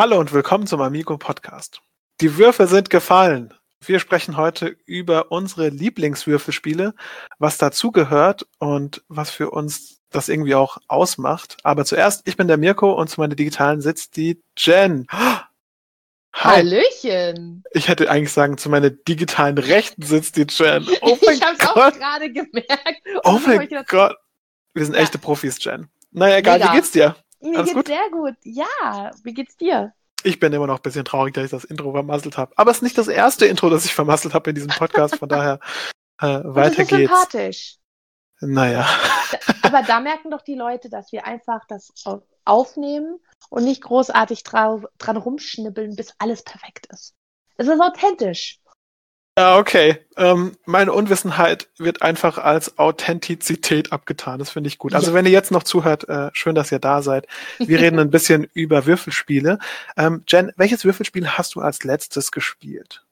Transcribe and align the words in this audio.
Hallo 0.00 0.18
und 0.18 0.32
willkommen 0.32 0.66
zum 0.66 0.80
Amigo 0.80 1.18
Podcast. 1.18 1.82
Die 2.22 2.38
Würfel 2.38 2.66
sind 2.68 2.88
gefallen. 2.88 3.52
Wir 3.84 4.00
sprechen 4.00 4.38
heute 4.38 4.74
über 4.86 5.30
unsere 5.30 5.68
Lieblingswürfelspiele, 5.68 6.94
was 7.38 7.58
dazugehört 7.58 8.46
und 8.58 9.04
was 9.08 9.30
für 9.30 9.50
uns 9.50 10.00
das 10.08 10.30
irgendwie 10.30 10.54
auch 10.54 10.78
ausmacht. 10.88 11.58
Aber 11.64 11.84
zuerst, 11.84 12.26
ich 12.26 12.38
bin 12.38 12.48
der 12.48 12.56
Mirko 12.56 12.94
und 12.94 13.08
zu 13.10 13.20
meiner 13.20 13.34
digitalen 13.34 13.82
sitzt 13.82 14.16
die 14.16 14.42
Jen. 14.56 15.06
Hi. 15.12 15.42
Hallöchen. 16.32 17.62
Ich 17.72 17.88
hätte 17.88 18.10
eigentlich 18.10 18.32
sagen, 18.32 18.56
zu 18.56 18.70
meiner 18.70 18.88
digitalen 18.88 19.58
Rechten 19.58 20.00
sitzt 20.00 20.36
die 20.38 20.46
Jen. 20.48 20.88
Oh 21.02 21.18
mein 21.26 21.34
ich 21.34 21.42
hab's 21.42 21.66
auch 21.66 21.92
gerade 21.92 22.32
gemerkt. 22.32 23.02
Oh 23.24 23.38
mein 23.46 23.68
Gott. 23.86 24.16
Wir 24.72 24.86
sind 24.86 24.94
ja. 24.94 25.02
echte 25.02 25.18
Profis, 25.18 25.62
Jen. 25.62 25.90
Naja, 26.10 26.38
egal, 26.38 26.58
Mega. 26.58 26.72
wie 26.72 26.76
geht's 26.76 26.90
dir? 26.90 27.16
Mir 27.40 27.58
Alles 27.58 27.72
geht's 27.72 27.74
gut? 27.74 27.86
sehr 27.86 28.10
gut. 28.10 28.36
Ja, 28.44 29.10
wie 29.24 29.34
geht's 29.34 29.56
dir? 29.56 29.92
Ich 30.22 30.38
bin 30.38 30.52
immer 30.52 30.66
noch 30.66 30.76
ein 30.76 30.82
bisschen 30.82 31.04
traurig, 31.04 31.34
dass 31.34 31.44
ich 31.44 31.50
das 31.50 31.64
Intro 31.64 31.92
vermasselt 31.92 32.36
habe. 32.36 32.52
Aber 32.56 32.70
es 32.70 32.78
ist 32.78 32.82
nicht 32.82 32.98
das 32.98 33.08
erste 33.08 33.46
Intro, 33.46 33.70
das 33.70 33.86
ich 33.86 33.94
vermasselt 33.94 34.34
habe 34.34 34.50
in 34.50 34.54
diesem 34.54 34.70
Podcast. 34.70 35.16
Von 35.16 35.28
daher 35.28 35.60
äh, 36.20 36.26
weiter 36.44 36.70
das 36.76 36.78
ist 36.78 36.88
geht's. 36.88 37.10
sympathisch. 37.10 37.76
Naja. 38.40 38.86
Aber 39.62 39.82
da 39.82 40.00
merken 40.00 40.30
doch 40.30 40.42
die 40.42 40.54
Leute, 40.54 40.88
dass 40.90 41.12
wir 41.12 41.26
einfach 41.26 41.60
das 41.68 41.92
aufnehmen 42.44 43.18
und 43.50 43.64
nicht 43.64 43.82
großartig 43.82 44.44
dran 44.44 45.16
rumschnibbeln, 45.16 45.94
bis 45.96 46.14
alles 46.18 46.42
perfekt 46.42 46.86
ist. 46.86 47.14
Es 47.56 47.68
ist 47.68 47.80
authentisch. 47.80 48.60
Ja, 49.40 49.56
okay. 49.56 49.96
Ähm, 50.18 50.58
meine 50.66 50.92
Unwissenheit 50.92 51.70
wird 51.78 52.02
einfach 52.02 52.36
als 52.36 52.78
Authentizität 52.78 53.90
abgetan. 53.90 54.38
Das 54.38 54.50
finde 54.50 54.68
ich 54.68 54.76
gut. 54.76 54.94
Also 54.94 55.12
ja. 55.12 55.14
wenn 55.14 55.24
ihr 55.24 55.32
jetzt 55.32 55.50
noch 55.50 55.62
zuhört, 55.62 56.06
äh, 56.10 56.28
schön, 56.34 56.54
dass 56.54 56.70
ihr 56.70 56.78
da 56.78 57.00
seid. 57.00 57.26
Wir 57.56 57.80
reden 57.80 57.98
ein 57.98 58.10
bisschen 58.10 58.44
über 58.52 58.84
Würfelspiele. 58.84 59.58
Ähm, 59.96 60.24
Jen, 60.28 60.52
welches 60.58 60.84
Würfelspiel 60.84 61.26
hast 61.26 61.54
du 61.54 61.62
als 61.62 61.84
letztes 61.84 62.32
gespielt? 62.32 63.02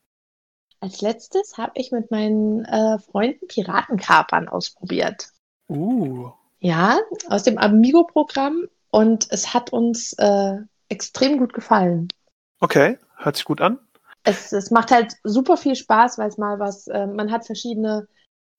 Als 0.81 1.01
letztes 1.01 1.57
habe 1.57 1.73
ich 1.77 1.93
mit 1.93 2.11
meinen 2.11 2.67
äh, 2.67 2.99
Freunden 2.99 3.47
Piratenkapern 3.49 4.49
ausprobiert. 4.49 5.29
Uh. 5.71 6.31
Ja, 6.61 6.99
aus 7.31 7.45
dem 7.45 7.57
Amigo-Programm 7.57 8.67
und 8.91 9.29
es 9.31 9.55
hat 9.55 9.73
uns 9.73 10.13
äh, 10.19 10.57
extrem 10.91 11.39
gut 11.39 11.55
gefallen. 11.55 12.09
Okay, 12.61 12.99
hört 13.17 13.37
sich 13.37 13.47
gut 13.47 13.63
an 13.63 13.79
es, 14.29 14.53
es 14.53 14.71
macht 14.71 14.91
halt 14.91 15.17
super 15.25 15.57
viel 15.57 15.75
Spaß, 15.75 16.19
weil 16.19 16.29
es 16.29 16.37
mal 16.37 16.59
was, 16.59 16.87
äh, 16.87 17.07
man 17.07 17.33
hat 17.33 17.47
verschiedene, 17.47 18.09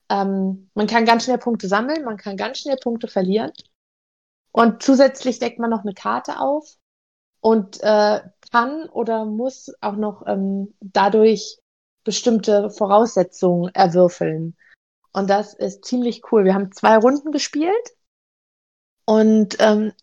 ähm, 0.10 0.70
man 0.74 0.88
kann 0.88 1.06
ganz 1.06 1.26
schnell 1.26 1.38
Punkte 1.38 1.68
sammeln, 1.68 2.04
man 2.04 2.18
kann 2.18 2.38
ganz 2.38 2.60
schnell 2.60 2.78
Punkte 2.78 3.08
verlieren. 3.08 3.52
Und 4.52 4.82
zusätzlich 4.82 5.38
deckt 5.38 5.60
man 5.60 5.70
noch 5.70 5.84
eine 5.84 5.94
Karte 5.94 6.40
auf 6.40 6.76
und 7.40 7.82
äh, 7.84 8.22
kann 8.52 8.90
oder 8.90 9.26
muss 9.26 9.72
auch 9.80 9.96
noch 9.96 10.26
ähm, 10.26 10.74
dadurch 10.80 11.60
bestimmte 12.04 12.72
Voraussetzungen 12.72 13.74
erwürfeln. 13.76 14.58
Und 15.14 15.30
das 15.30 15.54
ist 15.54 15.86
ziemlich 15.86 16.24
cool. 16.32 16.46
Wir 16.46 16.56
haben 16.56 16.72
zwei 16.72 16.98
Runden 16.98 17.32
gespielt 17.32 17.94
und 19.06 19.58
ähm, 19.60 19.94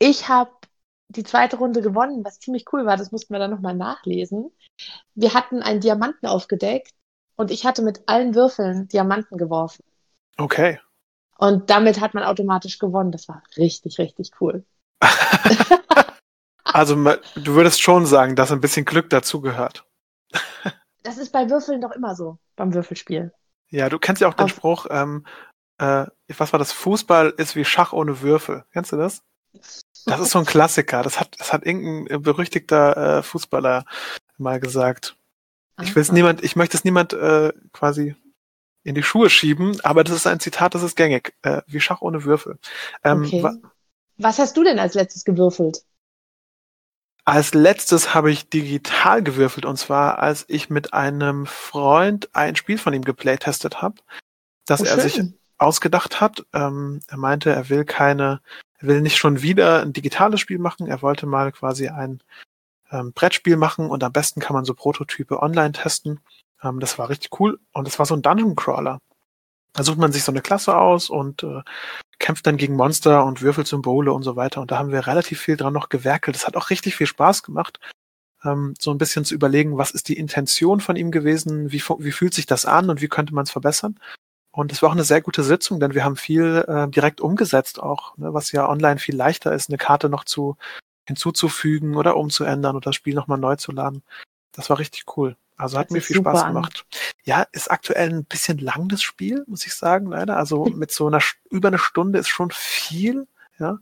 ich 0.00 0.28
habe 0.28 0.50
die 1.12 1.24
zweite 1.24 1.56
Runde 1.56 1.82
gewonnen, 1.82 2.24
was 2.24 2.40
ziemlich 2.40 2.64
cool 2.72 2.86
war. 2.86 2.96
Das 2.96 3.12
mussten 3.12 3.32
wir 3.32 3.38
dann 3.38 3.50
nochmal 3.50 3.74
nachlesen. 3.74 4.50
Wir 5.14 5.34
hatten 5.34 5.62
einen 5.62 5.80
Diamanten 5.80 6.26
aufgedeckt 6.26 6.92
und 7.36 7.50
ich 7.50 7.64
hatte 7.64 7.82
mit 7.82 8.02
allen 8.06 8.34
Würfeln 8.34 8.88
Diamanten 8.88 9.38
geworfen. 9.38 9.82
Okay. 10.36 10.80
Und 11.38 11.70
damit 11.70 12.00
hat 12.00 12.14
man 12.14 12.24
automatisch 12.24 12.78
gewonnen. 12.78 13.12
Das 13.12 13.28
war 13.28 13.42
richtig, 13.56 13.98
richtig 13.98 14.30
cool. 14.40 14.64
also 16.64 16.94
du 16.94 17.54
würdest 17.54 17.82
schon 17.82 18.06
sagen, 18.06 18.36
dass 18.36 18.52
ein 18.52 18.60
bisschen 18.60 18.84
Glück 18.84 19.10
dazugehört. 19.10 19.84
das 21.02 21.18
ist 21.18 21.32
bei 21.32 21.50
Würfeln 21.50 21.80
doch 21.80 21.92
immer 21.92 22.14
so, 22.14 22.38
beim 22.56 22.74
Würfelspiel. 22.74 23.32
Ja, 23.70 23.88
du 23.88 23.98
kennst 23.98 24.20
ja 24.20 24.28
auch 24.28 24.34
den 24.34 24.44
Auf 24.44 24.50
Spruch, 24.50 24.86
ähm, 24.90 25.26
äh, 25.78 26.06
was 26.36 26.52
war 26.52 26.58
das? 26.58 26.72
Fußball 26.72 27.34
ist 27.36 27.56
wie 27.56 27.64
Schach 27.64 27.92
ohne 27.92 28.20
Würfel. 28.20 28.64
Kennst 28.72 28.92
du 28.92 28.96
das? 28.96 29.22
Das 30.06 30.20
ist 30.20 30.30
so 30.30 30.38
ein 30.38 30.46
Klassiker. 30.46 31.02
Das 31.02 31.20
hat, 31.20 31.38
das 31.38 31.52
hat 31.52 31.64
irgendein 31.64 32.22
berüchtigter 32.22 33.18
äh, 33.18 33.22
Fußballer 33.22 33.84
mal 34.38 34.60
gesagt. 34.60 35.16
Ich 35.80 35.94
will 35.94 36.02
es 36.02 36.12
niemand, 36.12 36.42
ich 36.42 36.56
möchte 36.56 36.76
es 36.76 36.84
niemand 36.84 37.12
äh, 37.12 37.52
quasi 37.72 38.14
in 38.84 38.94
die 38.94 39.02
Schuhe 39.02 39.30
schieben, 39.30 39.80
aber 39.84 40.04
das 40.04 40.16
ist 40.16 40.26
ein 40.26 40.40
Zitat, 40.40 40.74
das 40.74 40.82
ist 40.82 40.96
gängig. 40.96 41.34
Äh, 41.42 41.62
wie 41.66 41.80
Schach 41.80 42.02
ohne 42.02 42.24
Würfel. 42.24 42.58
Ähm, 43.04 43.24
okay. 43.24 43.42
wa 43.42 43.54
Was 44.18 44.38
hast 44.38 44.56
du 44.56 44.64
denn 44.64 44.78
als 44.78 44.94
letztes 44.94 45.24
gewürfelt? 45.24 45.84
Als 47.24 47.54
letztes 47.54 48.14
habe 48.14 48.32
ich 48.32 48.48
digital 48.48 49.22
gewürfelt 49.22 49.64
und 49.64 49.76
zwar, 49.76 50.18
als 50.18 50.44
ich 50.48 50.70
mit 50.70 50.92
einem 50.92 51.46
Freund 51.46 52.28
ein 52.34 52.56
Spiel 52.56 52.78
von 52.78 52.92
ihm 52.92 53.04
geplaytestet 53.04 53.80
habe, 53.80 54.02
das 54.66 54.80
oh, 54.80 54.84
er 54.84 55.00
sich 55.00 55.22
ausgedacht 55.58 56.20
hat. 56.20 56.44
Ähm, 56.52 57.00
er 57.06 57.18
meinte, 57.18 57.50
er 57.50 57.68
will 57.68 57.84
keine 57.84 58.40
er 58.82 58.88
will 58.88 59.00
nicht 59.00 59.16
schon 59.16 59.42
wieder 59.42 59.82
ein 59.82 59.92
digitales 59.92 60.40
Spiel 60.40 60.58
machen, 60.58 60.86
er 60.86 61.02
wollte 61.02 61.26
mal 61.26 61.52
quasi 61.52 61.88
ein 61.88 62.20
ähm, 62.90 63.12
Brettspiel 63.12 63.56
machen 63.56 63.88
und 63.88 64.04
am 64.04 64.12
besten 64.12 64.40
kann 64.40 64.54
man 64.54 64.64
so 64.64 64.74
Prototype 64.74 65.40
online 65.40 65.72
testen. 65.72 66.20
Ähm, 66.62 66.80
das 66.80 66.98
war 66.98 67.08
richtig 67.08 67.38
cool 67.40 67.58
und 67.72 67.88
es 67.88 67.98
war 67.98 68.06
so 68.06 68.14
ein 68.14 68.22
Dungeon 68.22 68.56
Crawler. 68.56 68.98
Da 69.72 69.84
sucht 69.84 69.98
man 69.98 70.12
sich 70.12 70.24
so 70.24 70.32
eine 70.32 70.42
Klasse 70.42 70.76
aus 70.76 71.08
und 71.08 71.42
äh, 71.44 71.62
kämpft 72.18 72.46
dann 72.46 72.58
gegen 72.58 72.76
Monster 72.76 73.24
und 73.24 73.40
würfelt 73.40 73.66
Symbole 73.66 74.12
und 74.12 74.22
so 74.22 74.36
weiter. 74.36 74.60
Und 74.60 74.70
da 74.70 74.78
haben 74.78 74.92
wir 74.92 75.06
relativ 75.06 75.40
viel 75.40 75.56
dran 75.56 75.72
noch 75.72 75.88
gewerkelt. 75.88 76.36
Das 76.36 76.46
hat 76.46 76.56
auch 76.56 76.70
richtig 76.70 76.96
viel 76.96 77.06
Spaß 77.06 77.42
gemacht, 77.42 77.80
ähm, 78.44 78.74
so 78.78 78.90
ein 78.90 78.98
bisschen 78.98 79.24
zu 79.24 79.34
überlegen, 79.34 79.78
was 79.78 79.92
ist 79.92 80.08
die 80.08 80.18
Intention 80.18 80.80
von 80.80 80.96
ihm 80.96 81.10
gewesen, 81.10 81.72
wie, 81.72 81.82
wie 81.98 82.12
fühlt 82.12 82.34
sich 82.34 82.46
das 82.46 82.66
an 82.66 82.90
und 82.90 83.00
wie 83.00 83.08
könnte 83.08 83.34
man 83.34 83.44
es 83.44 83.50
verbessern. 83.50 83.98
Und 84.52 84.70
es 84.70 84.82
war 84.82 84.90
auch 84.90 84.94
eine 84.94 85.04
sehr 85.04 85.22
gute 85.22 85.42
Sitzung, 85.42 85.80
denn 85.80 85.94
wir 85.94 86.04
haben 86.04 86.16
viel 86.16 86.64
äh, 86.68 86.86
direkt 86.88 87.20
umgesetzt 87.20 87.82
auch, 87.82 88.16
ne, 88.18 88.34
was 88.34 88.52
ja 88.52 88.68
online 88.68 88.98
viel 88.98 89.16
leichter 89.16 89.52
ist, 89.52 89.70
eine 89.70 89.78
Karte 89.78 90.08
noch 90.08 90.24
zu 90.24 90.56
hinzuzufügen 91.04 91.96
oder 91.96 92.16
umzuändern 92.16 92.76
oder 92.76 92.90
das 92.90 92.96
Spiel 92.96 93.14
nochmal 93.14 93.38
neu 93.38 93.56
zu 93.56 93.72
laden. 93.72 94.02
Das 94.52 94.70
war 94.70 94.78
richtig 94.78 95.04
cool. 95.16 95.36
Also 95.56 95.78
hat 95.78 95.86
das 95.86 95.92
mir 95.92 96.02
viel 96.02 96.16
Spaß 96.16 96.46
gemacht. 96.46 96.86
Ja, 97.24 97.46
ist 97.52 97.70
aktuell 97.70 98.10
ein 98.10 98.24
bisschen 98.24 98.58
lang 98.58 98.88
das 98.88 99.02
Spiel, 99.02 99.44
muss 99.46 99.66
ich 99.66 99.74
sagen, 99.74 100.06
leider. 100.06 100.36
Also 100.36 100.64
mit 100.66 100.92
so 100.92 101.06
einer 101.06 101.20
über 101.50 101.68
eine 101.68 101.78
Stunde 101.78 102.18
ist 102.18 102.28
schon 102.28 102.50
viel. 102.50 103.26
Ja, 103.58 103.78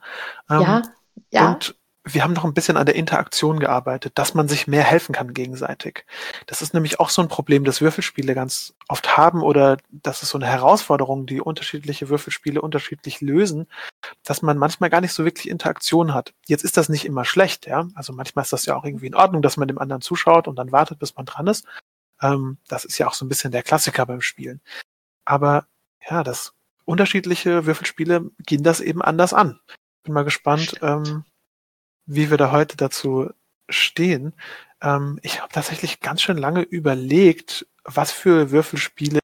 ähm, 0.48 0.60
ja, 0.60 0.82
ja. 1.30 1.48
Und 1.52 1.76
wir 2.04 2.24
haben 2.24 2.32
noch 2.32 2.44
ein 2.44 2.54
bisschen 2.54 2.78
an 2.78 2.86
der 2.86 2.94
Interaktion 2.94 3.60
gearbeitet, 3.60 4.12
dass 4.16 4.32
man 4.32 4.48
sich 4.48 4.66
mehr 4.66 4.82
helfen 4.82 5.14
kann 5.14 5.34
gegenseitig. 5.34 6.06
Das 6.46 6.62
ist 6.62 6.72
nämlich 6.72 6.98
auch 6.98 7.10
so 7.10 7.20
ein 7.20 7.28
Problem, 7.28 7.64
das 7.64 7.82
Würfelspiele 7.82 8.34
ganz 8.34 8.74
oft 8.88 9.18
haben 9.18 9.42
oder 9.42 9.76
das 9.90 10.22
ist 10.22 10.30
so 10.30 10.38
eine 10.38 10.46
Herausforderung, 10.46 11.26
die 11.26 11.40
unterschiedliche 11.40 12.08
Würfelspiele 12.08 12.62
unterschiedlich 12.62 13.20
lösen, 13.20 13.66
dass 14.24 14.40
man 14.40 14.56
manchmal 14.56 14.88
gar 14.88 15.02
nicht 15.02 15.12
so 15.12 15.26
wirklich 15.26 15.50
Interaktion 15.50 16.14
hat. 16.14 16.32
Jetzt 16.46 16.64
ist 16.64 16.78
das 16.78 16.88
nicht 16.88 17.04
immer 17.04 17.26
schlecht, 17.26 17.66
ja. 17.66 17.86
Also 17.94 18.14
manchmal 18.14 18.44
ist 18.44 18.52
das 18.52 18.64
ja 18.64 18.76
auch 18.76 18.84
irgendwie 18.84 19.08
in 19.08 19.14
Ordnung, 19.14 19.42
dass 19.42 19.58
man 19.58 19.68
dem 19.68 19.78
anderen 19.78 20.00
zuschaut 20.00 20.48
und 20.48 20.56
dann 20.56 20.72
wartet, 20.72 20.98
bis 20.98 21.14
man 21.16 21.26
dran 21.26 21.48
ist. 21.48 21.66
Ähm, 22.22 22.56
das 22.68 22.86
ist 22.86 22.96
ja 22.98 23.08
auch 23.08 23.14
so 23.14 23.26
ein 23.26 23.28
bisschen 23.28 23.52
der 23.52 23.62
Klassiker 23.62 24.06
beim 24.06 24.22
Spielen. 24.22 24.62
Aber 25.26 25.66
ja, 26.08 26.24
das 26.24 26.54
unterschiedliche 26.86 27.66
Würfelspiele 27.66 28.30
gehen 28.46 28.62
das 28.62 28.80
eben 28.80 29.02
anders 29.02 29.34
an. 29.34 29.60
Bin 30.02 30.14
mal 30.14 30.24
gespannt, 30.24 30.76
ähm, 30.80 31.24
wie 32.10 32.30
wir 32.30 32.36
da 32.36 32.50
heute 32.50 32.76
dazu 32.76 33.30
stehen. 33.68 34.34
Ähm, 34.82 35.18
ich 35.22 35.40
habe 35.40 35.52
tatsächlich 35.52 36.00
ganz 36.00 36.22
schön 36.22 36.36
lange 36.36 36.62
überlegt, 36.62 37.66
was 37.84 38.10
für 38.10 38.50
Würfelspiele 38.50 39.20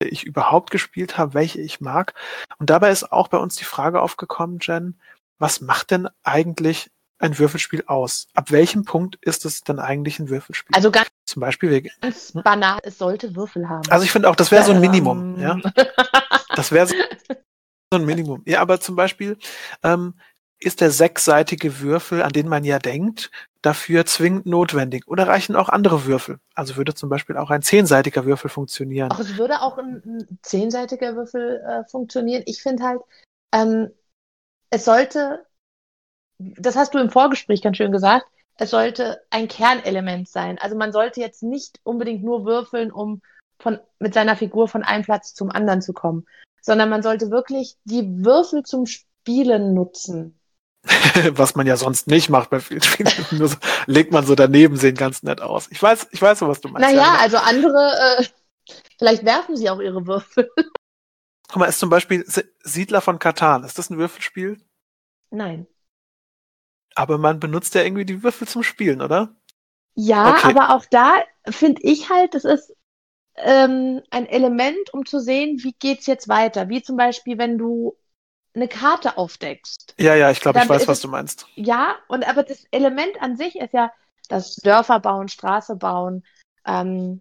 ich 0.00 0.24
überhaupt 0.24 0.70
gespielt 0.70 1.18
habe, 1.18 1.34
welche 1.34 1.60
ich 1.60 1.80
mag. 1.80 2.14
Und 2.58 2.70
dabei 2.70 2.90
ist 2.90 3.12
auch 3.12 3.28
bei 3.28 3.38
uns 3.38 3.56
die 3.56 3.64
Frage 3.64 4.00
aufgekommen, 4.00 4.58
Jen, 4.60 4.98
was 5.38 5.60
macht 5.60 5.90
denn 5.90 6.08
eigentlich 6.22 6.90
ein 7.18 7.38
Würfelspiel 7.38 7.84
aus? 7.86 8.26
Ab 8.34 8.50
welchem 8.50 8.84
Punkt 8.84 9.16
ist 9.20 9.44
es 9.44 9.62
dann 9.62 9.78
eigentlich 9.78 10.18
ein 10.18 10.28
Würfelspiel? 10.28 10.74
Also 10.74 10.90
ganz, 10.90 11.08
zum 11.26 11.40
Beispiel 11.40 11.82
ganz 11.82 12.32
hm? 12.34 12.42
banal, 12.42 12.80
es 12.82 12.98
sollte 12.98 13.36
Würfel 13.36 13.68
haben. 13.68 13.88
Also 13.90 14.04
ich 14.04 14.10
finde 14.10 14.30
auch, 14.30 14.36
das 14.36 14.50
wäre 14.50 14.64
so 14.64 14.72
ein 14.72 14.80
Minimum. 14.80 15.38
ja, 15.38 15.56
das 16.56 16.72
wäre 16.72 16.86
so 16.86 16.96
ein 17.92 18.06
Minimum. 18.06 18.42
Ja, 18.46 18.60
aber 18.60 18.80
zum 18.80 18.96
Beispiel 18.96 19.36
ähm, 19.82 20.14
ist 20.64 20.80
der 20.80 20.90
sechsseitige 20.90 21.80
Würfel, 21.80 22.22
an 22.22 22.32
den 22.32 22.48
man 22.48 22.64
ja 22.64 22.78
denkt, 22.78 23.30
dafür 23.62 24.04
zwingend 24.06 24.46
notwendig? 24.46 25.06
Oder 25.08 25.28
reichen 25.28 25.56
auch 25.56 25.68
andere 25.68 26.06
Würfel? 26.06 26.38
Also 26.54 26.76
würde 26.76 26.94
zum 26.94 27.08
Beispiel 27.08 27.36
auch 27.36 27.50
ein 27.50 27.62
zehnseitiger 27.62 28.24
Würfel 28.24 28.50
funktionieren? 28.50 29.10
Auch 29.10 29.20
es 29.20 29.38
würde 29.38 29.62
auch 29.62 29.78
ein, 29.78 30.02
ein 30.04 30.38
zehnseitiger 30.42 31.16
Würfel 31.16 31.62
äh, 31.66 31.88
funktionieren. 31.88 32.42
Ich 32.46 32.62
finde 32.62 32.84
halt, 32.84 33.00
ähm, 33.52 33.90
es 34.70 34.84
sollte, 34.84 35.44
das 36.38 36.76
hast 36.76 36.94
du 36.94 36.98
im 36.98 37.10
Vorgespräch 37.10 37.62
ganz 37.62 37.76
schön 37.76 37.92
gesagt, 37.92 38.26
es 38.56 38.70
sollte 38.70 39.20
ein 39.30 39.48
Kernelement 39.48 40.28
sein. 40.28 40.58
Also 40.58 40.76
man 40.76 40.92
sollte 40.92 41.20
jetzt 41.20 41.42
nicht 41.42 41.80
unbedingt 41.84 42.22
nur 42.22 42.44
würfeln, 42.44 42.90
um 42.90 43.22
von, 43.58 43.78
mit 43.98 44.14
seiner 44.14 44.36
Figur 44.36 44.68
von 44.68 44.82
einem 44.82 45.04
Platz 45.04 45.34
zum 45.34 45.50
anderen 45.50 45.82
zu 45.82 45.92
kommen, 45.92 46.26
sondern 46.60 46.88
man 46.88 47.02
sollte 47.02 47.30
wirklich 47.30 47.76
die 47.84 48.24
Würfel 48.24 48.62
zum 48.64 48.86
Spielen 48.86 49.74
nutzen. 49.74 50.38
was 51.30 51.54
man 51.54 51.66
ja 51.66 51.76
sonst 51.76 52.08
nicht 52.08 52.28
macht 52.28 52.50
bei 52.50 52.60
vielen 52.60 52.82
Spielen. 52.82 53.10
Nur 53.30 53.48
so, 53.48 53.56
legt 53.86 54.12
man 54.12 54.26
so 54.26 54.34
daneben, 54.34 54.76
sehen 54.76 54.96
ganz 54.96 55.22
nett 55.22 55.40
aus. 55.40 55.68
Ich 55.70 55.82
weiß, 55.82 56.08
ich 56.10 56.20
weiß, 56.20 56.42
was 56.42 56.60
du 56.60 56.68
meinst. 56.68 56.88
Naja, 56.88 57.02
ja, 57.02 57.18
also 57.20 57.36
andere, 57.36 58.18
äh, 58.18 58.72
vielleicht 58.98 59.24
werfen 59.24 59.56
sie 59.56 59.70
auch 59.70 59.80
ihre 59.80 60.06
Würfel. 60.06 60.50
Guck 61.48 61.56
mal, 61.56 61.66
ist 61.66 61.78
zum 61.78 61.90
Beispiel 61.90 62.24
Siedler 62.62 63.00
von 63.00 63.18
Katan. 63.18 63.64
Ist 63.64 63.78
das 63.78 63.90
ein 63.90 63.98
Würfelspiel? 63.98 64.58
Nein. 65.30 65.66
Aber 66.94 67.18
man 67.18 67.40
benutzt 67.40 67.74
ja 67.74 67.82
irgendwie 67.82 68.04
die 68.04 68.22
Würfel 68.22 68.48
zum 68.48 68.62
Spielen, 68.62 69.02
oder? 69.02 69.34
Ja, 69.94 70.30
okay. 70.30 70.48
aber 70.48 70.74
auch 70.74 70.86
da 70.90 71.16
finde 71.48 71.82
ich 71.82 72.08
halt, 72.08 72.34
das 72.34 72.44
ist 72.44 72.74
ähm, 73.36 74.00
ein 74.10 74.26
Element, 74.26 74.92
um 74.92 75.04
zu 75.04 75.20
sehen, 75.20 75.62
wie 75.62 75.74
geht's 75.78 76.06
jetzt 76.06 76.28
weiter. 76.28 76.68
Wie 76.68 76.82
zum 76.82 76.96
Beispiel, 76.96 77.38
wenn 77.38 77.58
du 77.58 77.96
eine 78.54 78.68
Karte 78.68 79.16
aufdeckst. 79.16 79.94
Ja, 79.98 80.14
ja, 80.14 80.30
ich 80.30 80.40
glaube, 80.40 80.60
ich 80.60 80.68
weiß, 80.68 80.86
was 80.88 81.00
du 81.00 81.08
meinst. 81.08 81.46
Ja, 81.54 81.96
und 82.08 82.28
aber 82.28 82.42
das 82.42 82.64
Element 82.70 83.20
an 83.20 83.36
sich 83.36 83.56
ist 83.56 83.72
ja 83.72 83.92
das 84.28 84.56
Dörfer 84.56 85.00
bauen, 85.00 85.28
Straße 85.28 85.76
bauen, 85.76 86.24
ähm, 86.66 87.20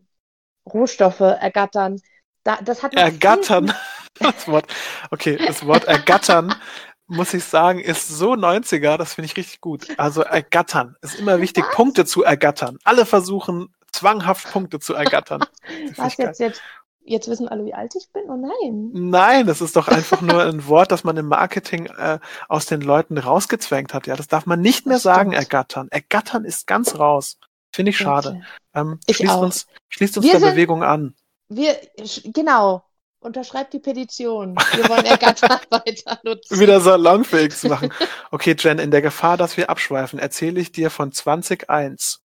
Rohstoffe 0.72 1.20
ergattern. 1.20 2.00
Da, 2.44 2.58
das 2.62 2.84
hat 2.84 2.94
ergattern. 2.96 3.74
das 4.20 4.48
Wort, 4.48 4.66
okay, 5.10 5.38
das 5.38 5.66
Wort 5.66 5.86
ergattern 5.86 6.54
muss 7.12 7.34
ich 7.34 7.44
sagen, 7.44 7.80
ist 7.80 8.08
so 8.08 8.34
90er, 8.34 8.96
das 8.96 9.16
finde 9.16 9.26
ich 9.26 9.36
richtig 9.36 9.60
gut. 9.60 9.88
Also 9.98 10.22
ergattern. 10.22 10.96
Ist 11.02 11.20
immer 11.20 11.42
wichtig, 11.42 11.66
was? 11.66 11.76
Punkte 11.76 12.06
zu 12.06 12.24
ergattern. 12.24 12.78
Alle 12.86 13.06
versuchen 13.06 13.68
zwanghaft 13.92 14.50
Punkte 14.50 14.80
zu 14.80 14.94
ergattern. 14.94 15.44
Was 15.98 16.16
jetzt, 16.16 16.40
jetzt 16.40 16.62
Jetzt 17.12 17.28
wissen 17.28 17.50
alle, 17.50 17.66
wie 17.66 17.74
alt 17.74 17.94
ich 17.94 18.08
bin? 18.14 18.24
Oh 18.30 18.38
nein. 18.38 18.90
Nein, 18.94 19.46
das 19.46 19.60
ist 19.60 19.76
doch 19.76 19.90
einfach 19.90 20.22
nur 20.22 20.44
ein 20.44 20.66
Wort, 20.68 20.94
das 20.94 21.04
man 21.04 21.18
im 21.18 21.26
Marketing 21.26 21.88
äh, 21.88 22.20
aus 22.48 22.68
den 22.68 22.80
Leuten 22.80 23.18
rausgezwängt 23.18 23.94
hat. 23.94 24.08
Ja, 24.08 24.16
das 24.16 24.30
darf 24.30 24.46
man 24.46 24.62
nicht 24.62 24.86
mehr 24.86 24.96
das 24.96 25.04
sagen, 25.04 25.32
stimmt. 25.32 25.44
ergattern. 25.44 25.88
Ergattern 25.92 26.46
ist 26.46 26.68
ganz 26.68 26.98
raus. 26.98 27.38
Finde 27.74 27.90
ich 27.90 27.98
schade. 27.98 28.42
Ähm, 28.74 28.98
ich 29.08 29.18
schließt, 29.18 29.34
auch. 29.34 29.42
Uns, 29.42 29.68
schließt 29.90 30.16
uns 30.16 30.26
wir 30.26 30.32
der 30.32 30.40
sind, 30.40 30.50
Bewegung 30.52 30.84
an. 30.84 31.14
Wir, 31.50 31.76
genau. 32.24 32.82
Unterschreibt 33.20 33.74
die 33.74 33.80
Petition. 33.80 34.56
Wir 34.74 34.88
wollen 34.88 35.06
Ergattern 35.06 35.60
weiter 35.70 36.18
nutzen. 36.24 36.62
Wieder 36.62 36.80
salonfähig 36.80 37.54
zu 37.54 37.68
machen. 37.68 37.92
Okay, 38.32 38.56
Jen, 38.58 38.80
in 38.80 38.90
der 38.90 39.02
Gefahr, 39.02 39.36
dass 39.36 39.58
wir 39.58 39.70
abschweifen, 39.70 40.18
erzähle 40.18 40.62
ich 40.62 40.72
dir 40.72 40.90
von 40.90 41.12
20.1 41.12 42.20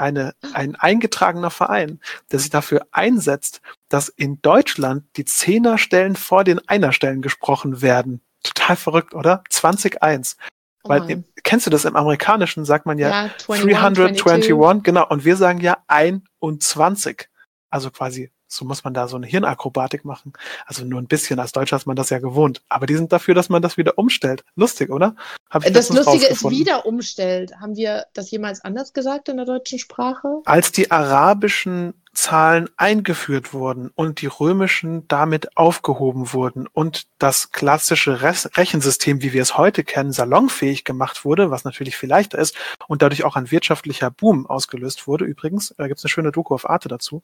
eine, 0.00 0.34
ein 0.54 0.74
eingetragener 0.76 1.50
Verein, 1.50 2.00
der 2.32 2.38
sich 2.38 2.50
dafür 2.50 2.86
einsetzt, 2.90 3.60
dass 3.88 4.08
in 4.08 4.40
Deutschland 4.42 5.04
die 5.16 5.24
Zehnerstellen 5.24 6.16
vor 6.16 6.44
den 6.44 6.66
Einerstellen 6.68 7.22
gesprochen 7.22 7.82
werden. 7.82 8.22
Total 8.42 8.76
verrückt, 8.76 9.14
oder? 9.14 9.42
20.1. 9.50 10.36
Oh 10.82 10.88
Weil, 10.88 11.24
kennst 11.42 11.66
du 11.66 11.70
das 11.70 11.84
im 11.84 11.94
Amerikanischen, 11.94 12.64
sagt 12.64 12.86
man 12.86 12.98
ja, 12.98 13.08
ja 13.08 13.30
21, 13.48 14.22
321, 14.22 14.82
genau, 14.82 15.06
und 15.08 15.24
wir 15.24 15.36
sagen 15.36 15.60
ja 15.60 15.78
21. 15.88 17.28
Also 17.68 17.90
quasi 17.90 18.32
so 18.52 18.64
muss 18.64 18.84
man 18.84 18.92
da 18.94 19.06
so 19.08 19.16
eine 19.16 19.26
Hirnakrobatik 19.26 20.04
machen. 20.04 20.32
Also 20.66 20.84
nur 20.84 21.00
ein 21.00 21.06
bisschen. 21.06 21.38
Als 21.38 21.52
Deutscher 21.52 21.76
ist 21.76 21.86
man 21.86 21.96
das 21.96 22.10
ja 22.10 22.18
gewohnt. 22.18 22.62
Aber 22.68 22.86
die 22.86 22.96
sind 22.96 23.12
dafür, 23.12 23.34
dass 23.34 23.48
man 23.48 23.62
das 23.62 23.76
wieder 23.76 23.96
umstellt. 23.96 24.44
Lustig, 24.56 24.90
oder? 24.90 25.14
Hab 25.48 25.64
ich 25.64 25.72
das 25.72 25.88
Lustige 25.90 26.26
ist 26.26 26.48
wieder 26.50 26.84
umstellt. 26.84 27.52
Haben 27.60 27.76
wir 27.76 28.06
das 28.12 28.30
jemals 28.30 28.62
anders 28.64 28.92
gesagt 28.92 29.28
in 29.28 29.36
der 29.36 29.46
deutschen 29.46 29.78
Sprache? 29.78 30.42
Als 30.44 30.72
die 30.72 30.90
arabischen 30.90 31.94
Zahlen 32.12 32.68
eingeführt 32.76 33.52
wurden 33.52 33.90
und 33.94 34.20
die 34.20 34.26
römischen 34.26 35.06
damit 35.06 35.56
aufgehoben 35.56 36.32
wurden 36.32 36.66
und 36.66 37.06
das 37.18 37.52
klassische 37.52 38.22
Rechensystem, 38.22 39.22
wie 39.22 39.32
wir 39.32 39.42
es 39.42 39.56
heute 39.56 39.84
kennen, 39.84 40.10
salonfähig 40.10 40.84
gemacht 40.84 41.24
wurde, 41.24 41.52
was 41.52 41.62
natürlich 41.62 41.96
viel 41.96 42.08
leichter 42.08 42.38
ist 42.38 42.56
und 42.88 43.02
dadurch 43.02 43.22
auch 43.22 43.36
ein 43.36 43.52
wirtschaftlicher 43.52 44.10
Boom 44.10 44.46
ausgelöst 44.46 45.06
wurde. 45.06 45.24
Übrigens, 45.24 45.72
da 45.78 45.86
gibt 45.86 45.98
es 45.98 46.04
eine 46.04 46.10
schöne 46.10 46.32
Doku 46.32 46.52
auf 46.52 46.68
Arte 46.68 46.88
dazu. 46.88 47.22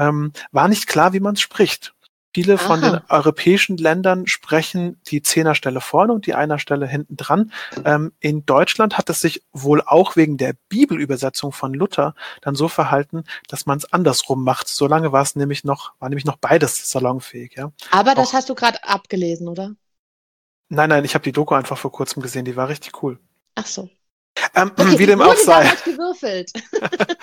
Ähm, 0.00 0.32
war 0.50 0.66
nicht 0.66 0.88
klar, 0.88 1.12
wie 1.12 1.20
man 1.20 1.34
es 1.34 1.40
spricht. 1.40 1.94
Viele 2.32 2.54
Aha. 2.54 2.62
von 2.64 2.80
den 2.80 3.00
europäischen 3.08 3.76
Ländern 3.76 4.28
sprechen 4.28 5.00
die 5.08 5.20
Zehnerstelle 5.20 5.80
vorne 5.80 6.12
und 6.12 6.26
die 6.26 6.34
Einerstelle 6.34 6.86
hinten 6.86 7.16
dran. 7.16 7.52
Ähm, 7.84 8.12
in 8.20 8.46
Deutschland 8.46 8.96
hat 8.96 9.10
es 9.10 9.20
sich 9.20 9.42
wohl 9.52 9.82
auch 9.84 10.14
wegen 10.14 10.36
der 10.36 10.54
Bibelübersetzung 10.68 11.50
von 11.50 11.74
Luther 11.74 12.14
dann 12.40 12.54
so 12.54 12.68
verhalten, 12.68 13.24
dass 13.48 13.66
man 13.66 13.78
es 13.78 13.92
andersrum 13.92 14.44
macht. 14.44 14.68
Solange 14.68 15.10
war 15.10 15.22
es 15.22 15.34
nämlich 15.34 15.64
noch, 15.64 15.92
war 15.98 16.08
nämlich 16.08 16.24
noch 16.24 16.36
beides 16.36 16.88
salonfähig, 16.88 17.54
ja. 17.56 17.72
Aber 17.90 18.14
das 18.14 18.28
auch, 18.28 18.34
hast 18.34 18.48
du 18.48 18.54
gerade 18.54 18.82
abgelesen, 18.84 19.48
oder? 19.48 19.74
Nein, 20.68 20.88
nein, 20.88 21.04
ich 21.04 21.14
habe 21.14 21.24
die 21.24 21.32
Doku 21.32 21.54
einfach 21.54 21.78
vor 21.78 21.90
kurzem 21.90 22.22
gesehen, 22.22 22.44
die 22.44 22.54
war 22.54 22.68
richtig 22.68 23.02
cool. 23.02 23.18
Ach 23.56 23.66
so. 23.66 23.90
Ähm, 24.54 24.70
okay, 24.76 24.98
wie 25.00 25.06
dem 25.06 25.20
auch 25.20 25.34
sei. 25.34 25.68
gewürfelt. 25.84 26.52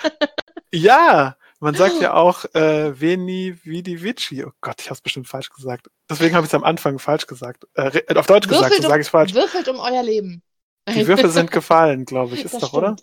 ja, 0.70 1.34
man 1.60 1.74
sagt 1.74 2.00
ja 2.00 2.14
auch 2.14 2.44
äh, 2.54 3.00
Veni 3.00 3.58
Vidi 3.62 4.02
Vici. 4.02 4.44
Oh 4.44 4.52
Gott, 4.60 4.80
ich 4.80 4.86
habe 4.86 4.94
es 4.94 5.00
bestimmt 5.00 5.28
falsch 5.28 5.50
gesagt. 5.50 5.88
Deswegen 6.08 6.34
habe 6.34 6.46
ich 6.46 6.50
es 6.50 6.54
am 6.54 6.64
Anfang 6.64 6.98
falsch 6.98 7.26
gesagt. 7.26 7.66
Äh, 7.74 8.02
auf 8.14 8.26
Deutsch 8.26 8.48
würfelt 8.48 8.70
gesagt, 8.70 8.82
so 8.82 8.88
sage 8.88 9.02
ich 9.02 9.08
falsch. 9.08 9.34
Würfelt 9.34 9.68
um 9.68 9.80
euer 9.80 10.02
Leben. 10.02 10.42
Die 10.88 11.06
Würfel 11.06 11.30
sind 11.30 11.50
gefallen, 11.50 12.04
glaube 12.04 12.34
ich. 12.34 12.44
Ist 12.44 12.54
das 12.54 12.60
doch, 12.60 12.68
stimmt. 12.68 12.82
oder? 12.82 12.96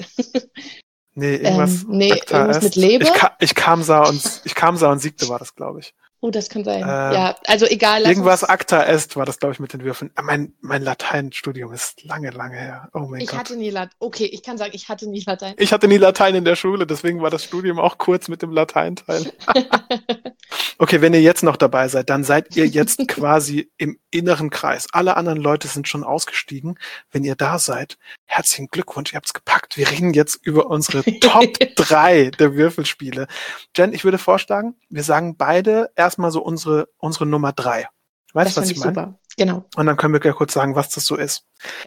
Nee, 1.17 1.35
irgendwas, 1.35 1.83
ähm, 1.83 1.89
nee, 1.91 2.09
irgendwas 2.09 2.61
mit 2.61 2.75
Lebe. 2.75 3.05
Ich, 3.05 3.13
ka 3.13 3.37
ich, 3.39 3.55
kam, 3.55 3.83
sah 3.83 4.03
und, 4.07 4.41
ich 4.43 4.53
kam, 4.53 4.75
sah 4.75 4.91
und 4.91 4.99
siegte 4.99 5.29
war 5.29 5.39
das, 5.39 5.55
glaube 5.55 5.79
ich. 5.79 5.93
Oh, 6.25 6.31
das 6.31 6.49
kann 6.49 6.63
sein. 6.63 6.81
Ähm, 6.81 6.87
ja, 6.87 7.35
also 7.45 7.67
egal. 7.67 8.01
Irgendwas 8.01 8.41
uns... 8.41 8.49
acta 8.49 8.81
est 8.81 9.15
war 9.15 9.27
das, 9.27 9.37
glaube 9.37 9.53
ich, 9.53 9.59
mit 9.59 9.73
den 9.73 9.83
Würfeln. 9.83 10.09
Ah, 10.15 10.23
mein, 10.23 10.53
mein 10.59 10.81
Lateinstudium 10.81 11.71
ist 11.71 12.03
lange, 12.03 12.31
lange 12.31 12.57
her. 12.57 12.89
Oh 12.95 13.01
mein 13.01 13.21
ich 13.21 13.27
Gott. 13.27 13.35
Ich 13.35 13.39
hatte 13.41 13.55
nie 13.57 13.69
Latein. 13.69 13.95
Okay, 13.99 14.25
ich 14.25 14.41
kann 14.41 14.57
sagen, 14.57 14.71
ich 14.73 14.89
hatte 14.89 15.07
nie 15.07 15.21
Latein. 15.23 15.53
Ich 15.59 15.71
hatte 15.71 15.87
nie 15.87 15.97
Latein 15.97 16.33
in 16.33 16.43
der 16.43 16.55
Schule, 16.55 16.87
deswegen 16.87 17.21
war 17.21 17.29
das 17.29 17.43
Studium 17.43 17.79
auch 17.79 17.99
kurz 17.99 18.27
mit 18.27 18.41
dem 18.41 18.49
Lateinteil. 18.49 19.33
okay, 20.79 21.01
wenn 21.01 21.13
ihr 21.13 21.21
jetzt 21.21 21.43
noch 21.43 21.57
dabei 21.57 21.89
seid, 21.89 22.09
dann 22.09 22.23
seid 22.23 22.55
ihr 22.55 22.65
jetzt 22.65 23.07
quasi 23.07 23.69
im 23.77 23.99
inneren 24.09 24.49
Kreis. 24.49 24.87
Alle 24.93 25.17
anderen 25.17 25.39
Leute 25.39 25.67
sind 25.67 25.87
schon 25.87 26.03
ausgestiegen. 26.03 26.79
Wenn 27.11 27.23
ihr 27.23 27.35
da 27.35 27.59
seid, 27.59 27.99
herzlichen 28.25 28.69
Glückwunsch, 28.69 29.13
ihr 29.13 29.17
habt 29.17 29.27
es 29.27 29.33
gepackt. 29.33 29.77
Wir 29.77 29.91
reden 29.91 30.13
jetzt 30.13 30.39
über 30.41 30.67
unsere 30.67 31.03
Top 31.19 31.53
3 31.75 32.31
der 32.31 32.55
Würfelspiele. 32.55 33.27
Jen, 33.75 33.93
ich 33.93 34.03
würde 34.03 34.17
vorschlagen, 34.17 34.75
wir 34.89 35.03
sagen 35.03 35.35
beide 35.37 35.91
erstmal 36.15 36.31
so 36.31 36.41
unsere, 36.41 36.87
unsere 36.97 37.25
Nummer 37.25 37.51
3. 37.51 37.89
Weißt 38.33 38.55
du, 38.55 38.61
was 38.61 38.69
ich 38.69 38.77
meine? 38.77 38.93
Super. 38.93 39.19
Genau. 39.35 39.65
Und 39.75 39.85
dann 39.85 39.97
können 39.97 40.13
wir 40.13 40.21
gleich 40.21 40.35
kurz 40.35 40.53
sagen, 40.53 40.75
was 40.75 40.89
das 40.89 41.05
so 41.05 41.17
ist. 41.17 41.45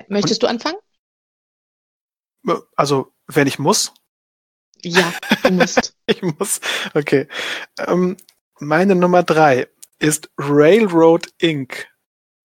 Möchtest 0.08 0.42
Und, 0.44 0.48
du 0.48 0.48
anfangen? 0.48 0.76
Also, 2.76 3.14
wenn 3.26 3.46
ich 3.46 3.58
muss. 3.58 3.94
Ja, 4.82 5.12
du 5.42 5.52
musst. 5.52 5.96
ich 6.06 6.20
muss. 6.22 6.60
Okay. 6.92 7.26
Ähm, 7.78 8.18
meine 8.60 8.94
Nummer 8.94 9.22
3 9.22 9.66
ist 9.98 10.30
Railroad 10.36 11.28
Inc. 11.38 11.88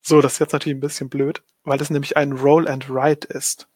So, 0.02 0.22
das 0.22 0.34
ist 0.34 0.40
jetzt 0.40 0.54
natürlich 0.54 0.78
ein 0.78 0.82
bisschen 0.82 1.10
blöd, 1.10 1.44
weil 1.64 1.78
das 1.78 1.90
nämlich 1.90 2.16
ein 2.16 2.32
Roll 2.32 2.68
and 2.68 2.90
Ride 2.90 3.28
ist 3.28 3.68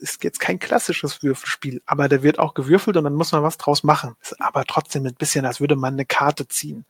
ist 0.00 0.24
jetzt 0.24 0.40
kein 0.40 0.58
klassisches 0.58 1.22
Würfelspiel, 1.22 1.82
aber 1.86 2.08
da 2.08 2.22
wird 2.22 2.38
auch 2.38 2.54
gewürfelt 2.54 2.96
und 2.96 3.04
dann 3.04 3.14
muss 3.14 3.32
man 3.32 3.42
was 3.42 3.56
draus 3.56 3.82
machen. 3.82 4.16
Ist 4.20 4.40
aber 4.40 4.64
trotzdem 4.64 5.06
ein 5.06 5.14
bisschen, 5.14 5.44
als 5.44 5.60
würde 5.60 5.76
man 5.76 5.94
eine 5.94 6.06
Karte 6.06 6.48
ziehen. 6.48 6.86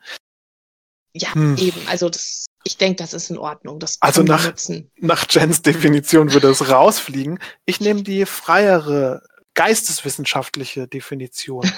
Ja, 1.19 1.35
hm. 1.35 1.57
eben. 1.57 1.81
Also 1.89 2.09
das, 2.09 2.47
ich 2.65 2.77
denke, 2.77 3.03
das 3.03 3.13
ist 3.15 3.31
in 3.31 3.39
Ordnung. 3.39 3.79
Das 3.79 3.99
also 4.01 4.23
nach, 4.23 4.53
nach 4.97 5.27
Jens 5.31 5.63
Definition 5.63 6.33
würde 6.33 6.49
es 6.49 6.69
rausfliegen. 6.69 7.39
Ich 7.65 7.81
nehme 7.81 8.03
die 8.03 8.27
freiere 8.27 9.23
geisteswissenschaftliche 9.55 10.87
Definition. 10.87 11.71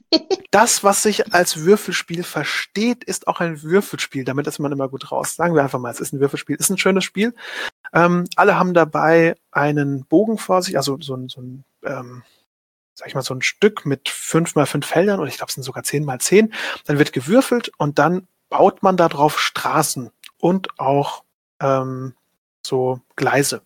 das, 0.50 0.82
was 0.82 1.02
sich 1.02 1.34
als 1.34 1.58
Würfelspiel 1.58 2.22
versteht, 2.22 3.04
ist 3.04 3.28
auch 3.28 3.40
ein 3.40 3.62
Würfelspiel. 3.62 4.24
Damit 4.24 4.46
ist 4.46 4.58
man 4.58 4.72
immer 4.72 4.88
gut 4.88 5.12
raus. 5.12 5.36
Sagen 5.36 5.54
wir 5.54 5.62
einfach 5.62 5.78
mal, 5.78 5.90
es 5.90 6.00
ist 6.00 6.12
ein 6.12 6.20
Würfelspiel. 6.20 6.56
Es 6.58 6.66
ist 6.66 6.70
ein 6.70 6.78
schönes 6.78 7.04
Spiel. 7.04 7.34
Ähm, 7.92 8.24
alle 8.36 8.58
haben 8.58 8.74
dabei 8.74 9.34
einen 9.50 10.04
Bogen 10.06 10.38
vor 10.38 10.62
sich, 10.62 10.76
also 10.76 10.98
so 11.00 11.14
ein, 11.14 11.28
so 11.28 11.42
ein 11.42 11.64
ähm, 11.84 12.22
sag 12.98 13.06
ich 13.06 13.14
mal, 13.14 13.22
so 13.22 13.34
ein 13.34 13.42
Stück 13.42 13.86
mit 13.86 14.08
fünf 14.08 14.56
mal 14.56 14.66
fünf 14.66 14.86
Feldern 14.86 15.20
oder 15.20 15.28
ich 15.28 15.36
glaube, 15.36 15.48
es 15.48 15.54
sind 15.54 15.62
sogar 15.62 15.84
zehn 15.84 16.04
mal 16.04 16.20
zehn. 16.20 16.52
Dann 16.84 16.98
wird 16.98 17.12
gewürfelt 17.12 17.70
und 17.78 17.98
dann 17.98 18.26
baut 18.48 18.82
man 18.82 18.96
darauf 18.96 19.38
Straßen 19.38 20.10
und 20.38 20.78
auch 20.78 21.24
ähm, 21.60 22.14
so 22.62 23.00
Gleise 23.16 23.62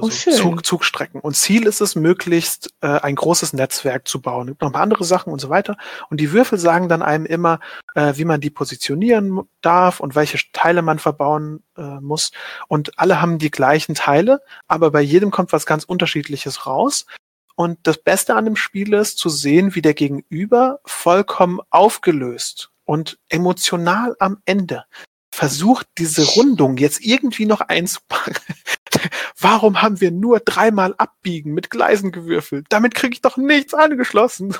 oh, 0.00 0.10
so 0.10 0.30
Zug, 0.30 0.66
Zugstrecken. 0.66 1.20
Und 1.20 1.34
Ziel 1.34 1.66
ist 1.66 1.80
es, 1.80 1.94
möglichst 1.94 2.74
äh, 2.80 2.86
ein 2.86 3.14
großes 3.14 3.52
Netzwerk 3.52 4.08
zu 4.08 4.20
bauen. 4.20 4.48
Es 4.48 4.52
gibt 4.52 4.62
noch 4.62 4.70
ein 4.70 4.72
paar 4.72 4.82
andere 4.82 5.04
Sachen 5.04 5.32
und 5.32 5.40
so 5.40 5.48
weiter. 5.48 5.76
Und 6.10 6.20
die 6.20 6.32
Würfel 6.32 6.58
sagen 6.58 6.88
dann 6.88 7.02
einem 7.02 7.26
immer, 7.26 7.60
äh, 7.94 8.14
wie 8.16 8.24
man 8.24 8.40
die 8.40 8.50
positionieren 8.50 9.42
darf 9.60 10.00
und 10.00 10.14
welche 10.14 10.38
Teile 10.52 10.82
man 10.82 10.98
verbauen 10.98 11.62
äh, 11.76 12.00
muss. 12.00 12.32
Und 12.68 12.98
alle 12.98 13.20
haben 13.20 13.38
die 13.38 13.50
gleichen 13.50 13.94
Teile, 13.94 14.42
aber 14.68 14.90
bei 14.90 15.00
jedem 15.00 15.30
kommt 15.30 15.52
was 15.52 15.66
ganz 15.66 15.84
Unterschiedliches 15.84 16.66
raus. 16.66 17.06
Und 17.54 17.78
das 17.84 17.98
Beste 17.98 18.34
an 18.34 18.44
dem 18.44 18.56
Spiel 18.56 18.92
ist 18.92 19.18
zu 19.18 19.30
sehen, 19.30 19.74
wie 19.74 19.82
der 19.82 19.94
Gegenüber 19.94 20.80
vollkommen 20.84 21.60
aufgelöst 21.70 22.70
und 22.86 23.18
emotional 23.28 24.16
am 24.18 24.40
Ende 24.46 24.84
versucht, 25.30 25.86
diese 25.98 26.24
Rundung 26.24 26.78
jetzt 26.78 27.04
irgendwie 27.04 27.44
noch 27.44 27.60
einzupacken 27.60 28.56
warum 29.38 29.82
haben 29.82 30.00
wir 30.00 30.10
nur 30.10 30.40
dreimal 30.40 30.94
abbiegen 30.98 31.52
mit 31.52 31.70
Gleisen 31.70 32.12
gewürfelt? 32.12 32.66
Damit 32.68 32.94
kriege 32.94 33.14
ich 33.14 33.20
doch 33.20 33.36
nichts 33.36 33.74
angeschlossen. 33.74 34.56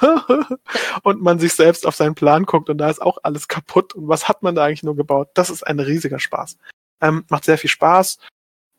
und 1.02 1.22
man 1.22 1.38
sich 1.38 1.54
selbst 1.54 1.86
auf 1.86 1.94
seinen 1.94 2.14
Plan 2.14 2.44
guckt 2.44 2.68
und 2.70 2.78
da 2.78 2.90
ist 2.90 3.02
auch 3.02 3.18
alles 3.22 3.48
kaputt. 3.48 3.94
Und 3.94 4.08
was 4.08 4.28
hat 4.28 4.42
man 4.42 4.54
da 4.54 4.64
eigentlich 4.64 4.82
nur 4.82 4.96
gebaut? 4.96 5.30
Das 5.34 5.50
ist 5.50 5.66
ein 5.66 5.80
riesiger 5.80 6.18
Spaß. 6.18 6.58
Ähm, 7.00 7.24
macht 7.28 7.44
sehr 7.44 7.58
viel 7.58 7.70
Spaß. 7.70 8.18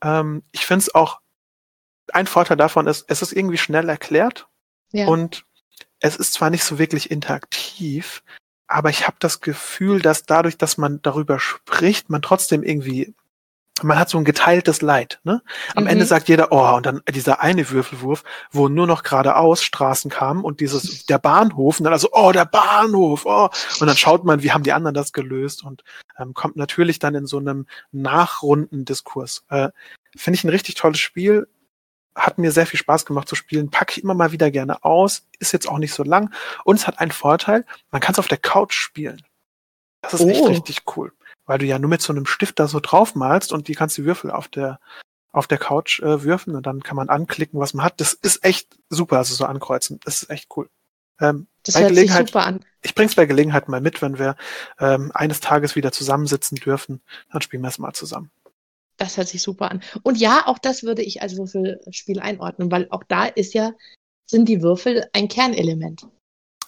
Ähm, 0.03 0.43
ich 0.51 0.65
finde 0.65 0.83
es 0.83 0.95
auch, 0.95 1.19
ein 2.13 2.27
Vorteil 2.27 2.57
davon 2.57 2.87
ist, 2.87 3.05
es 3.09 3.21
ist 3.21 3.33
irgendwie 3.33 3.57
schnell 3.57 3.89
erklärt. 3.89 4.47
Ja. 4.93 5.07
Und 5.07 5.45
es 5.99 6.15
ist 6.15 6.33
zwar 6.33 6.49
nicht 6.49 6.63
so 6.63 6.79
wirklich 6.79 7.11
interaktiv, 7.11 8.23
aber 8.67 8.89
ich 8.89 9.07
habe 9.07 9.17
das 9.19 9.41
Gefühl, 9.41 10.01
dass 10.01 10.25
dadurch, 10.25 10.57
dass 10.57 10.77
man 10.77 11.01
darüber 11.01 11.39
spricht, 11.39 12.09
man 12.09 12.21
trotzdem 12.21 12.63
irgendwie 12.63 13.13
man 13.83 13.99
hat 13.99 14.09
so 14.09 14.17
ein 14.17 14.25
geteiltes 14.25 14.81
Leid. 14.81 15.19
Ne? 15.23 15.41
Am 15.75 15.83
mhm. 15.83 15.89
Ende 15.89 16.05
sagt 16.05 16.29
jeder, 16.29 16.51
oh, 16.51 16.75
und 16.75 16.85
dann 16.85 17.01
dieser 17.13 17.41
eine 17.41 17.69
Würfelwurf, 17.69 18.23
wo 18.51 18.69
nur 18.69 18.87
noch 18.87 19.03
geradeaus 19.03 19.63
Straßen 19.63 20.09
kamen 20.09 20.43
und 20.43 20.59
dieses 20.59 21.05
der 21.05 21.19
Bahnhof, 21.19 21.79
und 21.79 21.83
dann 21.83 21.93
also, 21.93 22.09
oh, 22.11 22.31
der 22.31 22.45
Bahnhof, 22.45 23.25
oh, 23.25 23.49
und 23.79 23.87
dann 23.87 23.97
schaut 23.97 24.23
man, 24.23 24.43
wie 24.43 24.51
haben 24.51 24.63
die 24.63 24.73
anderen 24.73 24.95
das 24.95 25.13
gelöst 25.13 25.63
und 25.63 25.83
ähm, 26.17 26.33
kommt 26.33 26.55
natürlich 26.55 26.99
dann 26.99 27.15
in 27.15 27.27
so 27.27 27.37
einem 27.37 27.67
Nachrundendiskurs. 27.91 29.43
Äh, 29.49 29.69
Finde 30.15 30.37
ich 30.37 30.43
ein 30.43 30.49
richtig 30.49 30.75
tolles 30.75 30.99
Spiel 30.99 31.47
hat 32.17 32.37
mir 32.37 32.51
sehr 32.51 32.65
viel 32.65 32.79
Spaß 32.79 33.05
gemacht 33.05 33.27
zu 33.27 33.35
spielen, 33.35 33.69
packe 33.69 33.93
ich 33.93 34.03
immer 34.03 34.13
mal 34.13 34.31
wieder 34.31 34.51
gerne 34.51 34.83
aus, 34.83 35.27
ist 35.39 35.53
jetzt 35.53 35.69
auch 35.69 35.77
nicht 35.77 35.93
so 35.93 36.03
lang 36.03 36.33
und 36.63 36.77
es 36.77 36.87
hat 36.87 36.99
einen 36.99 37.11
Vorteil, 37.11 37.65
man 37.91 38.01
kann 38.01 38.13
es 38.13 38.19
auf 38.19 38.27
der 38.27 38.39
Couch 38.39 38.73
spielen. 38.73 39.21
Das 40.01 40.13
ist 40.13 40.21
oh. 40.21 40.29
echt 40.29 40.47
richtig 40.47 40.83
cool, 40.95 41.13
weil 41.45 41.59
du 41.59 41.65
ja 41.65 41.79
nur 41.79 41.89
mit 41.89 42.01
so 42.01 42.11
einem 42.11 42.25
Stift 42.25 42.59
da 42.59 42.67
so 42.67 42.79
draufmalst 42.79 43.53
und 43.53 43.67
die 43.67 43.75
kannst 43.75 43.97
die 43.97 44.05
Würfel 44.05 44.31
auf 44.31 44.47
der 44.47 44.79
auf 45.31 45.45
der 45.45 45.59
Couch 45.59 45.99
äh, 45.99 46.23
würfeln 46.23 46.55
und 46.55 46.65
dann 46.65 46.81
kann 46.81 46.95
man 46.95 47.09
anklicken, 47.09 47.59
was 47.59 47.75
man 47.75 47.85
hat. 47.85 48.01
Das 48.01 48.13
ist 48.13 48.43
echt 48.43 48.79
super, 48.89 49.17
also 49.17 49.35
so 49.35 49.45
ankreuzen. 49.45 49.99
Das 50.03 50.23
ist 50.23 50.29
echt 50.31 50.47
cool. 50.55 50.67
Ähm, 51.19 51.47
das 51.63 51.79
hört 51.79 51.93
sich 51.93 52.11
super 52.11 52.45
an. 52.45 52.61
Ich 52.81 52.95
bring's 52.95 53.13
bei 53.13 53.25
Gelegenheit 53.25 53.67
mal 53.67 53.81
mit, 53.81 54.01
wenn 54.01 54.17
wir 54.17 54.35
ähm, 54.79 55.11
eines 55.13 55.39
Tages 55.39 55.75
wieder 55.75 55.91
zusammensitzen 55.91 56.57
dürfen, 56.57 57.01
dann 57.31 57.41
spielen 57.41 57.61
wir 57.61 57.67
es 57.67 57.77
mal 57.77 57.93
zusammen. 57.93 58.31
Das 58.97 59.17
hört 59.17 59.27
sich 59.27 59.41
super 59.41 59.71
an. 59.71 59.81
Und 60.03 60.17
ja, 60.17 60.43
auch 60.47 60.57
das 60.57 60.83
würde 60.83 61.03
ich 61.03 61.21
als 61.21 61.37
Würfelspiel 61.37 62.19
einordnen, 62.19 62.71
weil 62.71 62.87
auch 62.89 63.03
da 63.07 63.25
ist 63.25 63.53
ja, 63.53 63.73
sind 64.25 64.49
die 64.49 64.61
Würfel 64.61 65.07
ein 65.13 65.27
Kernelement. 65.27 66.07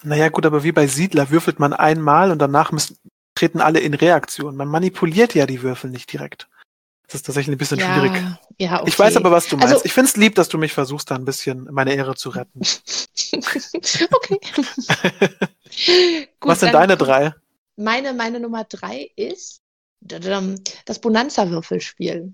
Naja, 0.02 0.28
gut, 0.28 0.46
aber 0.46 0.64
wie 0.64 0.72
bei 0.72 0.86
Siedler 0.86 1.30
würfelt 1.30 1.58
man 1.58 1.72
einmal 1.72 2.30
und 2.30 2.38
danach 2.38 2.72
müssen, 2.72 2.96
treten 3.34 3.60
alle 3.60 3.80
in 3.80 3.94
Reaktion. 3.94 4.56
Man 4.56 4.68
manipuliert 4.68 5.34
ja 5.34 5.46
die 5.46 5.62
Würfel 5.62 5.90
nicht 5.90 6.12
direkt. 6.12 6.48
Das 7.06 7.16
ist 7.16 7.26
tatsächlich 7.26 7.56
ein 7.56 7.58
bisschen 7.58 7.80
ja, 7.80 7.92
schwierig. 7.92 8.12
Ja, 8.58 8.80
okay. 8.80 8.88
Ich 8.88 8.98
weiß 8.98 9.16
aber, 9.16 9.32
was 9.32 9.48
du 9.48 9.56
meinst. 9.56 9.72
Also, 9.72 9.84
ich 9.84 9.92
finde 9.92 10.10
es 10.10 10.16
lieb, 10.16 10.36
dass 10.36 10.48
du 10.48 10.58
mich 10.58 10.72
versuchst, 10.72 11.10
da 11.10 11.16
ein 11.16 11.24
bisschen 11.24 11.66
meine 11.72 11.92
Ehre 11.92 12.14
zu 12.14 12.28
retten. 12.30 12.60
okay. 14.12 14.38
Gut, 16.38 16.50
was 16.50 16.60
sind 16.60 16.72
deine 16.72 16.96
drei? 16.96 17.34
Meine, 17.76 18.14
meine 18.14 18.38
Nummer 18.38 18.62
drei 18.64 19.10
ist 19.16 19.60
das 20.00 20.98
Bonanza-Würfelspiel. 21.00 22.32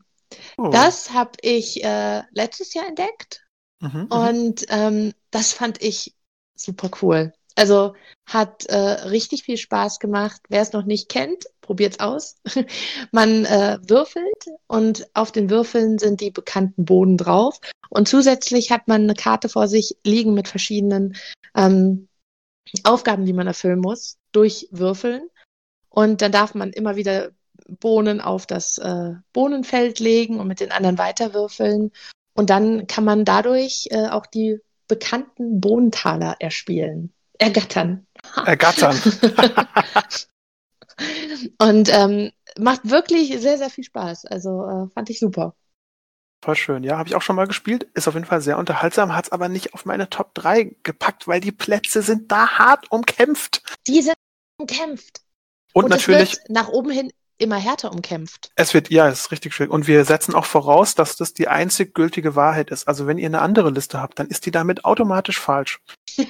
Oh. 0.58 0.70
Das 0.70 1.12
habe 1.12 1.32
ich 1.42 1.84
äh, 1.84 2.22
letztes 2.30 2.74
Jahr 2.74 2.86
entdeckt 2.86 3.46
mhm, 3.80 3.90
mhm, 3.90 4.06
und 4.06 4.66
ähm, 4.68 5.12
das 5.30 5.52
fand 5.52 5.82
ich 5.82 6.14
super 6.54 6.90
cool. 7.02 7.32
Also 7.58 7.94
hat 8.26 8.66
äh, 8.66 8.76
richtig 8.76 9.42
viel 9.42 9.56
Spaß 9.56 9.98
gemacht. 9.98 10.42
Wer 10.48 10.60
es 10.60 10.72
noch 10.72 10.84
nicht 10.84 11.08
kennt, 11.08 11.44
probiert's 11.62 12.00
aus. 12.00 12.36
Man 13.12 13.46
äh, 13.46 13.78
würfelt 13.80 14.44
und 14.66 15.08
auf 15.14 15.32
den 15.32 15.48
Würfeln 15.48 15.98
sind 15.98 16.20
die 16.20 16.30
bekannten 16.30 16.84
Boden 16.84 17.16
drauf. 17.16 17.58
Und 17.88 18.08
zusätzlich 18.08 18.70
hat 18.70 18.88
man 18.88 19.02
eine 19.02 19.14
Karte 19.14 19.48
vor 19.48 19.68
sich 19.68 19.96
liegen 20.04 20.34
mit 20.34 20.48
verschiedenen 20.48 21.16
ähm, 21.54 22.08
Aufgaben, 22.84 23.24
die 23.24 23.32
man 23.32 23.46
erfüllen 23.46 23.80
muss, 23.80 24.18
durch 24.32 24.68
Würfeln. 24.70 25.30
Und 25.88 26.20
dann 26.20 26.32
darf 26.32 26.54
man 26.54 26.72
immer 26.72 26.96
wieder 26.96 27.30
Bohnen 27.68 28.20
auf 28.20 28.46
das 28.46 28.78
äh, 28.78 29.12
Bohnenfeld 29.32 30.00
legen 30.00 30.40
und 30.40 30.48
mit 30.48 30.60
den 30.60 30.72
anderen 30.72 30.98
weiterwürfeln. 30.98 31.92
Und 32.34 32.50
dann 32.50 32.86
kann 32.86 33.04
man 33.04 33.24
dadurch 33.24 33.88
äh, 33.90 34.08
auch 34.08 34.26
die 34.26 34.60
bekannten 34.88 35.60
Bohnentaler 35.60 36.36
erspielen. 36.38 37.12
Ergattern. 37.38 38.06
Ergattern. 38.46 39.00
und 41.58 41.92
ähm, 41.92 42.30
macht 42.58 42.88
wirklich 42.88 43.40
sehr, 43.40 43.58
sehr 43.58 43.70
viel 43.70 43.84
Spaß. 43.84 44.26
Also 44.26 44.64
äh, 44.64 44.88
fand 44.94 45.10
ich 45.10 45.18
super. 45.18 45.54
Voll 46.44 46.56
schön. 46.56 46.84
Ja, 46.84 46.98
habe 46.98 47.08
ich 47.08 47.14
auch 47.14 47.22
schon 47.22 47.36
mal 47.36 47.46
gespielt. 47.46 47.88
Ist 47.94 48.06
auf 48.08 48.14
jeden 48.14 48.26
Fall 48.26 48.40
sehr 48.40 48.58
unterhaltsam, 48.58 49.14
hat 49.14 49.26
es 49.26 49.32
aber 49.32 49.48
nicht 49.48 49.74
auf 49.74 49.84
meine 49.84 50.08
Top 50.08 50.34
3 50.34 50.76
gepackt, 50.82 51.26
weil 51.26 51.40
die 51.40 51.52
Plätze 51.52 52.02
sind 52.02 52.30
da 52.30 52.58
hart 52.58 52.90
umkämpft. 52.92 53.62
Die 53.86 54.02
sind 54.02 54.14
umkämpft. 54.58 55.22
Und, 55.72 55.84
und 55.84 55.90
natürlich. 55.90 56.38
nach 56.48 56.68
oben 56.68 56.90
hin 56.90 57.12
immer 57.38 57.56
härter 57.56 57.92
umkämpft. 57.92 58.50
Es 58.56 58.74
wird, 58.74 58.90
ja, 58.90 59.08
es 59.08 59.20
ist 59.20 59.30
richtig 59.32 59.54
schön. 59.54 59.68
Und 59.68 59.86
wir 59.86 60.04
setzen 60.04 60.34
auch 60.34 60.46
voraus, 60.46 60.94
dass 60.94 61.16
das 61.16 61.34
die 61.34 61.48
einzig 61.48 61.94
gültige 61.94 62.34
Wahrheit 62.34 62.70
ist. 62.70 62.88
Also 62.88 63.06
wenn 63.06 63.18
ihr 63.18 63.26
eine 63.26 63.40
andere 63.40 63.70
Liste 63.70 64.00
habt, 64.00 64.18
dann 64.18 64.28
ist 64.28 64.46
die 64.46 64.50
damit 64.50 64.84
automatisch 64.84 65.38
falsch. 65.38 65.80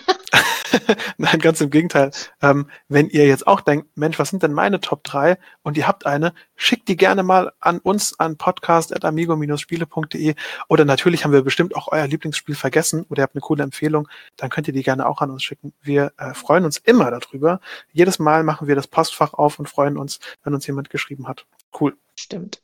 Nein, 1.18 1.38
ganz 1.38 1.60
im 1.60 1.70
Gegenteil. 1.70 2.10
Ähm, 2.42 2.70
wenn 2.88 3.08
ihr 3.08 3.26
jetzt 3.26 3.46
auch 3.46 3.60
denkt, 3.60 3.96
Mensch, 3.96 4.18
was 4.18 4.30
sind 4.30 4.42
denn 4.42 4.52
meine 4.52 4.80
Top 4.80 5.04
3 5.04 5.38
und 5.62 5.76
ihr 5.76 5.86
habt 5.86 6.06
eine, 6.06 6.34
schickt 6.54 6.88
die 6.88 6.96
gerne 6.96 7.22
mal 7.22 7.52
an 7.60 7.78
uns 7.78 8.18
an 8.18 8.36
podcast.amigo-spiele.de 8.36 10.34
oder 10.68 10.84
natürlich 10.84 11.24
haben 11.24 11.32
wir 11.32 11.42
bestimmt 11.42 11.76
auch 11.76 11.88
euer 11.90 12.06
Lieblingsspiel 12.06 12.54
vergessen 12.54 13.04
oder 13.08 13.20
ihr 13.20 13.24
habt 13.24 13.34
eine 13.34 13.42
coole 13.42 13.62
Empfehlung, 13.62 14.08
dann 14.36 14.50
könnt 14.50 14.68
ihr 14.68 14.74
die 14.74 14.82
gerne 14.82 15.06
auch 15.06 15.20
an 15.20 15.30
uns 15.30 15.42
schicken. 15.42 15.72
Wir 15.82 16.12
äh, 16.18 16.34
freuen 16.34 16.64
uns 16.64 16.78
immer 16.78 17.10
darüber. 17.10 17.60
Jedes 17.92 18.18
Mal 18.18 18.42
machen 18.42 18.68
wir 18.68 18.74
das 18.74 18.86
Postfach 18.86 19.34
auf 19.34 19.58
und 19.58 19.68
freuen 19.68 19.96
uns, 19.96 20.20
wenn 20.42 20.54
uns 20.54 20.66
jemand 20.66 20.90
geschrieben 20.90 21.28
hat. 21.28 21.46
Cool. 21.78 21.96
Stimmt. 22.18 22.62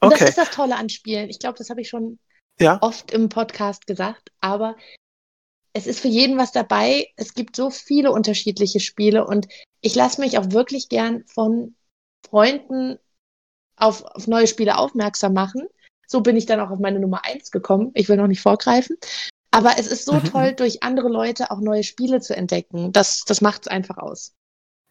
Und 0.00 0.12
okay. 0.12 0.20
das 0.20 0.28
ist 0.30 0.38
das 0.38 0.50
Tolle 0.50 0.76
an 0.76 0.88
Spielen. 0.88 1.28
Ich 1.28 1.38
glaube, 1.38 1.58
das 1.58 1.70
habe 1.70 1.80
ich 1.80 1.88
schon 1.88 2.18
ja. 2.58 2.78
oft 2.80 3.10
im 3.10 3.28
Podcast 3.28 3.86
gesagt, 3.86 4.30
aber 4.40 4.76
es 5.72 5.86
ist 5.86 6.00
für 6.00 6.08
jeden 6.08 6.38
was 6.38 6.52
dabei. 6.52 7.08
Es 7.16 7.34
gibt 7.34 7.56
so 7.56 7.70
viele 7.70 8.12
unterschiedliche 8.12 8.80
Spiele 8.80 9.26
und 9.26 9.48
ich 9.80 9.94
lasse 9.94 10.20
mich 10.20 10.38
auch 10.38 10.50
wirklich 10.50 10.88
gern 10.88 11.24
von 11.26 11.74
Freunden 12.28 12.98
auf, 13.76 14.04
auf 14.04 14.26
neue 14.26 14.46
Spiele 14.46 14.78
aufmerksam 14.78 15.32
machen. 15.32 15.66
So 16.06 16.20
bin 16.20 16.36
ich 16.36 16.46
dann 16.46 16.60
auch 16.60 16.70
auf 16.70 16.80
meine 16.80 17.00
Nummer 17.00 17.24
eins 17.24 17.50
gekommen. 17.50 17.92
Ich 17.94 18.08
will 18.08 18.16
noch 18.16 18.26
nicht 18.26 18.42
vorgreifen. 18.42 18.96
Aber 19.52 19.74
es 19.78 19.86
ist 19.86 20.04
so 20.04 20.14
mhm. 20.14 20.24
toll, 20.24 20.52
durch 20.54 20.82
andere 20.82 21.08
Leute 21.08 21.50
auch 21.50 21.60
neue 21.60 21.82
Spiele 21.82 22.20
zu 22.20 22.36
entdecken. 22.36 22.92
Das, 22.92 23.24
das 23.24 23.40
macht 23.40 23.62
es 23.62 23.68
einfach 23.68 23.98
aus. 23.98 24.32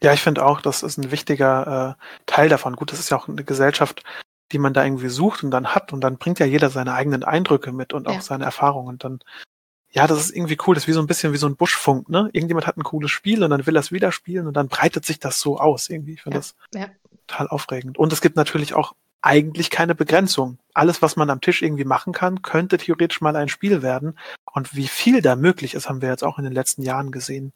Ja, 0.01 0.13
ich 0.13 0.21
finde 0.21 0.45
auch, 0.45 0.61
das 0.61 0.81
ist 0.81 0.97
ein 0.97 1.11
wichtiger 1.11 1.97
äh, 1.99 2.21
Teil 2.25 2.49
davon. 2.49 2.75
Gut, 2.75 2.91
das 2.91 2.99
ist 2.99 3.09
ja 3.09 3.17
auch 3.17 3.27
eine 3.27 3.43
Gesellschaft, 3.43 4.03
die 4.51 4.57
man 4.57 4.73
da 4.73 4.83
irgendwie 4.83 5.09
sucht 5.09 5.43
und 5.43 5.51
dann 5.51 5.75
hat 5.75 5.93
und 5.93 6.01
dann 6.01 6.17
bringt 6.17 6.39
ja 6.39 6.45
jeder 6.45 6.69
seine 6.69 6.93
eigenen 6.93 7.23
Eindrücke 7.23 7.71
mit 7.71 7.93
und 7.93 8.07
auch 8.07 8.13
ja. 8.13 8.21
seine 8.21 8.45
Erfahrungen. 8.45 8.87
Und 8.87 9.03
dann 9.03 9.19
ja, 9.91 10.05
das 10.05 10.19
ist 10.19 10.35
irgendwie 10.35 10.57
cool. 10.67 10.75
Das 10.75 10.83
ist 10.83 10.87
wie 10.87 10.93
so 10.93 11.01
ein 11.01 11.07
bisschen 11.07 11.33
wie 11.33 11.37
so 11.37 11.47
ein 11.47 11.55
Buschfunk, 11.55 12.09
ne? 12.09 12.29
Irgendjemand 12.33 12.67
hat 12.67 12.77
ein 12.77 12.83
cooles 12.83 13.09
Spiel 13.09 13.43
und 13.43 13.49
dann 13.49 13.65
will 13.65 13.75
er 13.75 13.79
es 13.79 13.91
wieder 13.91 14.11
spielen 14.11 14.47
und 14.47 14.53
dann 14.55 14.67
breitet 14.67 15.05
sich 15.05 15.19
das 15.19 15.39
so 15.39 15.59
aus 15.59 15.89
irgendwie. 15.89 16.13
Ich 16.13 16.21
finde 16.21 16.37
ja, 16.37 16.39
das 16.39 16.55
ja. 16.73 16.87
total 17.27 17.47
aufregend. 17.47 17.97
Und 17.97 18.13
es 18.13 18.21
gibt 18.21 18.35
natürlich 18.35 18.75
auch 18.75 18.93
eigentlich 19.21 19.69
keine 19.69 19.95
Begrenzung. 19.95 20.59
Alles, 20.73 21.01
was 21.01 21.15
man 21.15 21.29
am 21.29 21.41
Tisch 21.41 21.61
irgendwie 21.61 21.85
machen 21.85 22.13
kann, 22.13 22.41
könnte 22.41 22.77
theoretisch 22.77 23.19
mal 23.21 23.35
ein 23.35 23.49
Spiel 23.49 23.81
werden. 23.81 24.17
Und 24.45 24.75
wie 24.75 24.87
viel 24.87 25.21
da 25.21 25.35
möglich 25.35 25.73
ist, 25.73 25.89
haben 25.89 26.01
wir 26.01 26.09
jetzt 26.09 26.23
auch 26.23 26.37
in 26.37 26.43
den 26.43 26.53
letzten 26.53 26.83
Jahren 26.83 27.11
gesehen. 27.11 27.51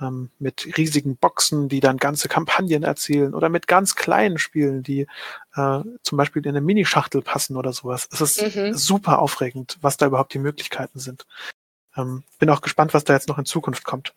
Ähm, 0.00 0.30
mit 0.38 0.76
riesigen 0.76 1.16
Boxen, 1.16 1.68
die 1.68 1.80
dann 1.80 1.98
ganze 1.98 2.28
Kampagnen 2.28 2.82
erzielen 2.82 3.34
oder 3.34 3.48
mit 3.48 3.66
ganz 3.66 3.94
kleinen 3.94 4.38
Spielen, 4.38 4.82
die 4.82 5.06
äh, 5.54 5.80
zum 6.02 6.18
Beispiel 6.18 6.42
in 6.42 6.50
eine 6.50 6.62
Minischachtel 6.62 7.22
passen 7.22 7.56
oder 7.56 7.72
sowas. 7.72 8.08
Es 8.10 8.20
ist 8.20 8.56
mhm. 8.56 8.74
super 8.74 9.20
aufregend, 9.20 9.78
was 9.82 9.98
da 9.98 10.06
überhaupt 10.06 10.34
die 10.34 10.38
Möglichkeiten 10.38 10.98
sind. 10.98 11.26
Ähm, 11.96 12.24
bin 12.38 12.50
auch 12.50 12.60
gespannt, 12.60 12.94
was 12.94 13.04
da 13.04 13.14
jetzt 13.14 13.28
noch 13.28 13.38
in 13.38 13.44
Zukunft 13.44 13.84
kommt. 13.84 14.14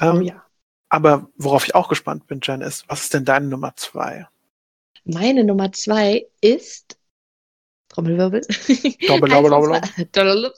Ähm, 0.00 0.16
oh 0.16 0.20
ja. 0.20 0.44
Aber 0.88 1.28
worauf 1.36 1.64
ich 1.64 1.74
auch 1.74 1.88
gespannt 1.88 2.26
bin, 2.26 2.40
Jen, 2.42 2.60
ist, 2.60 2.84
was 2.88 3.02
ist 3.02 3.14
denn 3.14 3.24
deine 3.24 3.46
Nummer 3.46 3.74
zwei? 3.76 4.26
Meine 5.04 5.44
Nummer 5.44 5.72
zwei 5.72 6.26
ist 6.40 6.98
Trommelwirbel. 7.92 8.40
Doppel, 9.06 9.28
doppel, 9.28 9.50
doppel, 9.50 9.82
doppel. 10.12 10.52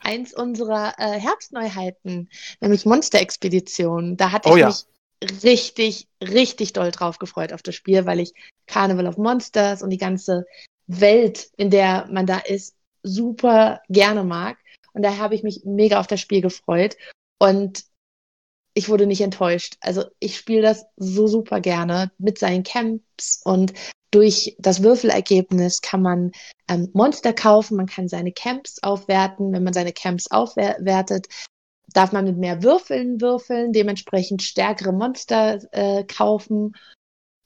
Eins 0.00 0.32
unserer 0.32 0.94
äh, 0.98 1.18
Herbstneuheiten, 1.18 2.30
nämlich 2.60 2.86
Monster-Expedition. 2.86 4.16
Da 4.16 4.30
hatte 4.30 4.48
oh, 4.48 4.54
ich 4.54 4.60
ja. 4.60 4.68
mich 4.68 5.42
richtig, 5.42 6.08
richtig 6.22 6.72
doll 6.72 6.90
drauf 6.90 7.18
gefreut 7.18 7.52
auf 7.52 7.62
das 7.62 7.74
Spiel, 7.74 8.06
weil 8.06 8.20
ich 8.20 8.32
Carnival 8.66 9.06
of 9.06 9.18
Monsters 9.18 9.82
und 9.82 9.90
die 9.90 9.98
ganze 9.98 10.46
Welt, 10.86 11.50
in 11.56 11.70
der 11.70 12.06
man 12.10 12.26
da 12.26 12.38
ist, 12.38 12.76
super 13.02 13.80
gerne 13.88 14.24
mag. 14.24 14.56
Und 14.96 15.02
daher 15.02 15.18
habe 15.18 15.34
ich 15.34 15.42
mich 15.42 15.60
mega 15.64 16.00
auf 16.00 16.06
das 16.06 16.20
Spiel 16.20 16.40
gefreut. 16.40 16.96
Und 17.38 17.84
ich 18.72 18.88
wurde 18.88 19.06
nicht 19.06 19.20
enttäuscht. 19.20 19.76
Also 19.80 20.04
ich 20.20 20.38
spiele 20.38 20.62
das 20.62 20.86
so 20.96 21.26
super 21.26 21.60
gerne 21.60 22.10
mit 22.16 22.38
seinen 22.38 22.62
Camps 22.62 23.42
und 23.44 23.74
durch 24.10 24.56
das 24.58 24.82
Würfelergebnis 24.82 25.82
kann 25.82 26.00
man 26.00 26.32
ähm, 26.68 26.88
Monster 26.94 27.34
kaufen, 27.34 27.76
man 27.76 27.86
kann 27.86 28.08
seine 28.08 28.32
Camps 28.32 28.82
aufwerten. 28.82 29.52
Wenn 29.52 29.64
man 29.64 29.74
seine 29.74 29.92
Camps 29.92 30.30
aufwertet, 30.30 31.26
darf 31.92 32.12
man 32.12 32.24
mit 32.24 32.38
mehr 32.38 32.62
Würfeln 32.62 33.20
würfeln, 33.20 33.72
dementsprechend 33.72 34.42
stärkere 34.42 34.92
Monster 34.92 35.60
äh, 35.72 36.04
kaufen. 36.04 36.72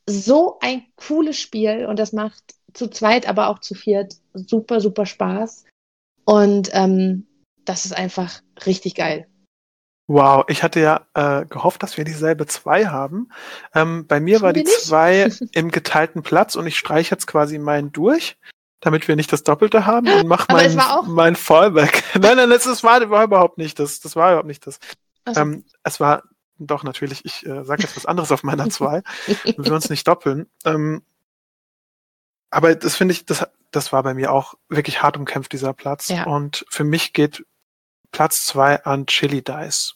So 0.09 0.59
ein 0.61 0.85
cooles 0.95 1.38
Spiel 1.38 1.87
und 1.87 1.99
das 1.99 2.12
macht 2.12 2.54
zu 2.75 2.88
zweit, 2.88 3.28
aber 3.28 3.49
auch 3.49 3.59
zu 3.59 3.75
viert 3.75 4.14
super, 4.35 4.80
super 4.80 5.07
Spaß. 5.07 5.64
Und 6.25 6.71
ähm, 6.73 7.26
das 7.64 7.85
ist 7.85 7.93
einfach 7.93 8.40
richtig 8.67 8.95
geil. 8.95 9.26
Wow, 10.12 10.45
ich 10.49 10.64
hatte 10.64 10.81
ja 10.81 11.07
äh, 11.14 11.47
gehofft, 11.47 11.85
dass 11.85 11.97
wir 11.97 12.02
dieselbe 12.02 12.47
zwei 12.47 12.87
haben. 12.87 13.29
Ähm, 13.73 14.09
bei 14.09 14.19
mir 14.19 14.38
Tun 14.38 14.43
war 14.43 14.52
die 14.52 14.64
zwei 14.64 15.31
im 15.52 15.71
geteilten 15.71 16.25
Platz 16.25 16.57
und 16.57 16.67
ich 16.67 16.76
streiche 16.76 17.14
jetzt 17.14 17.29
quasi 17.29 17.61
meinen 17.61 17.93
durch, 17.93 18.37
damit 18.81 19.07
wir 19.07 19.14
nicht 19.14 19.33
das 19.33 19.45
Doppelte 19.45 19.87
haben 19.87 20.09
und 20.09 20.26
mache 20.26 20.47
mein, 20.50 20.76
mein 21.07 21.37
Fallback. 21.37 22.02
nein, 22.21 22.37
nein, 22.37 22.50
das, 22.50 22.64
das 22.64 22.83
war, 22.83 23.09
war, 23.09 23.23
überhaupt 23.23 23.57
nicht 23.57 23.79
das. 23.79 24.00
Das 24.00 24.17
war 24.17 24.31
überhaupt 24.31 24.49
nicht 24.49 24.67
das. 24.67 24.81
Also. 25.25 25.43
Ähm, 25.43 25.64
es 25.85 26.00
war 26.00 26.25
doch 26.59 26.83
natürlich, 26.83 27.25
ich 27.25 27.47
äh, 27.47 27.64
sage 27.64 27.83
jetzt 27.83 27.97
was 27.97 28.07
anderes 28.07 28.33
auf 28.33 28.43
meiner 28.43 28.69
zwei, 28.69 29.02
wenn 29.45 29.64
wir 29.64 29.75
uns 29.75 29.90
nicht 29.90 30.09
doppeln. 30.09 30.49
Ähm, 30.64 31.02
aber 32.50 32.75
das 32.75 32.97
finde 32.97 33.12
ich, 33.12 33.26
das, 33.26 33.47
das 33.71 33.93
war 33.93 34.02
bei 34.02 34.14
mir 34.14 34.33
auch 34.33 34.55
wirklich 34.69 35.02
hart 35.02 35.17
umkämpft, 35.17 35.52
dieser 35.52 35.73
Platz. 35.73 36.09
Ja. 36.09 36.25
Und 36.25 36.67
für 36.69 36.83
mich 36.83 37.12
geht 37.12 37.45
Platz 38.12 38.47
zwei 38.47 38.83
an 38.85 39.07
Chili 39.07 39.43
Dice. 39.43 39.95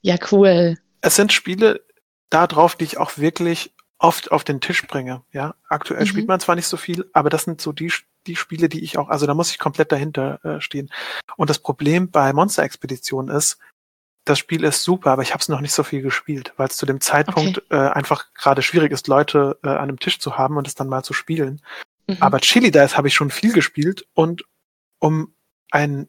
Ja, 0.00 0.16
cool. 0.32 0.78
Es 1.00 1.16
sind 1.16 1.32
Spiele 1.32 1.84
da 2.30 2.46
drauf, 2.46 2.76
die 2.76 2.84
ich 2.84 2.98
auch 2.98 3.18
wirklich 3.18 3.74
oft 3.98 4.32
auf 4.32 4.44
den 4.44 4.60
Tisch 4.60 4.86
bringe. 4.86 5.22
Ja, 5.32 5.54
aktuell 5.68 6.02
mhm. 6.02 6.06
spielt 6.06 6.28
man 6.28 6.40
zwar 6.40 6.56
nicht 6.56 6.66
so 6.66 6.76
viel, 6.76 7.08
aber 7.12 7.30
das 7.30 7.44
sind 7.44 7.60
so 7.60 7.72
die, 7.72 7.92
die 8.26 8.36
Spiele, 8.36 8.68
die 8.68 8.84
ich 8.84 8.98
auch, 8.98 9.08
also 9.08 9.26
da 9.26 9.34
muss 9.34 9.50
ich 9.50 9.58
komplett 9.58 9.92
dahinter 9.92 10.44
äh, 10.44 10.60
stehen. 10.60 10.90
Und 11.36 11.50
das 11.50 11.58
Problem 11.58 12.10
bei 12.10 12.32
Monster 12.32 12.62
Expedition 12.62 13.28
ist, 13.28 13.58
das 14.24 14.38
Spiel 14.38 14.64
ist 14.64 14.82
super, 14.82 15.10
aber 15.10 15.22
ich 15.22 15.32
habe 15.32 15.40
es 15.40 15.48
noch 15.48 15.60
nicht 15.60 15.72
so 15.72 15.82
viel 15.82 16.02
gespielt, 16.02 16.54
weil 16.56 16.68
es 16.68 16.76
zu 16.76 16.86
dem 16.86 17.00
Zeitpunkt 17.00 17.58
okay. 17.58 17.76
äh, 17.76 17.90
einfach 17.90 18.32
gerade 18.34 18.62
schwierig 18.62 18.90
ist, 18.90 19.06
Leute 19.06 19.58
äh, 19.62 19.68
an 19.68 19.76
einem 19.76 19.98
Tisch 19.98 20.18
zu 20.18 20.38
haben 20.38 20.56
und 20.56 20.66
es 20.66 20.74
dann 20.74 20.88
mal 20.88 21.02
zu 21.02 21.12
spielen. 21.12 21.62
Mhm. 22.06 22.16
Aber 22.20 22.40
Chili 22.40 22.70
Dice 22.70 22.96
habe 22.96 23.08
ich 23.08 23.14
schon 23.14 23.30
viel 23.30 23.52
gespielt 23.52 24.06
und 24.14 24.44
um 24.98 25.34
einen 25.70 26.08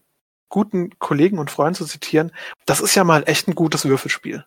guten 0.55 0.97
Kollegen 0.99 1.37
und 1.37 1.51
Freund 1.51 1.75
zu 1.75 1.83
zitieren, 1.83 2.31
das 2.65 2.79
ist 2.79 2.95
ja 2.95 3.03
mal 3.03 3.23
echt 3.27 3.49
ein 3.49 3.55
gutes 3.55 3.83
Würfelspiel. 3.83 4.45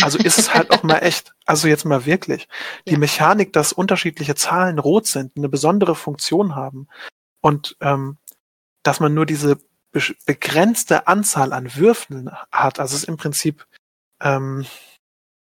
Also 0.00 0.16
ist 0.16 0.38
es 0.38 0.54
halt 0.54 0.70
auch 0.70 0.84
mal 0.84 0.98
echt, 1.02 1.34
also 1.44 1.66
jetzt 1.66 1.84
mal 1.84 2.06
wirklich. 2.06 2.46
Die 2.86 2.92
ja. 2.92 2.98
Mechanik, 2.98 3.52
dass 3.52 3.72
unterschiedliche 3.72 4.36
Zahlen 4.36 4.78
rot 4.78 5.08
sind, 5.08 5.36
eine 5.36 5.48
besondere 5.48 5.96
Funktion 5.96 6.54
haben 6.54 6.86
und 7.40 7.76
ähm, 7.80 8.16
dass 8.84 9.00
man 9.00 9.12
nur 9.12 9.26
diese 9.26 9.56
be 9.90 10.00
begrenzte 10.24 11.08
Anzahl 11.08 11.52
an 11.52 11.74
Würfeln 11.74 12.30
hat. 12.52 12.78
Also 12.78 12.94
es 12.94 13.02
ist 13.02 13.08
im 13.08 13.16
Prinzip 13.16 13.66
ähm, 14.22 14.64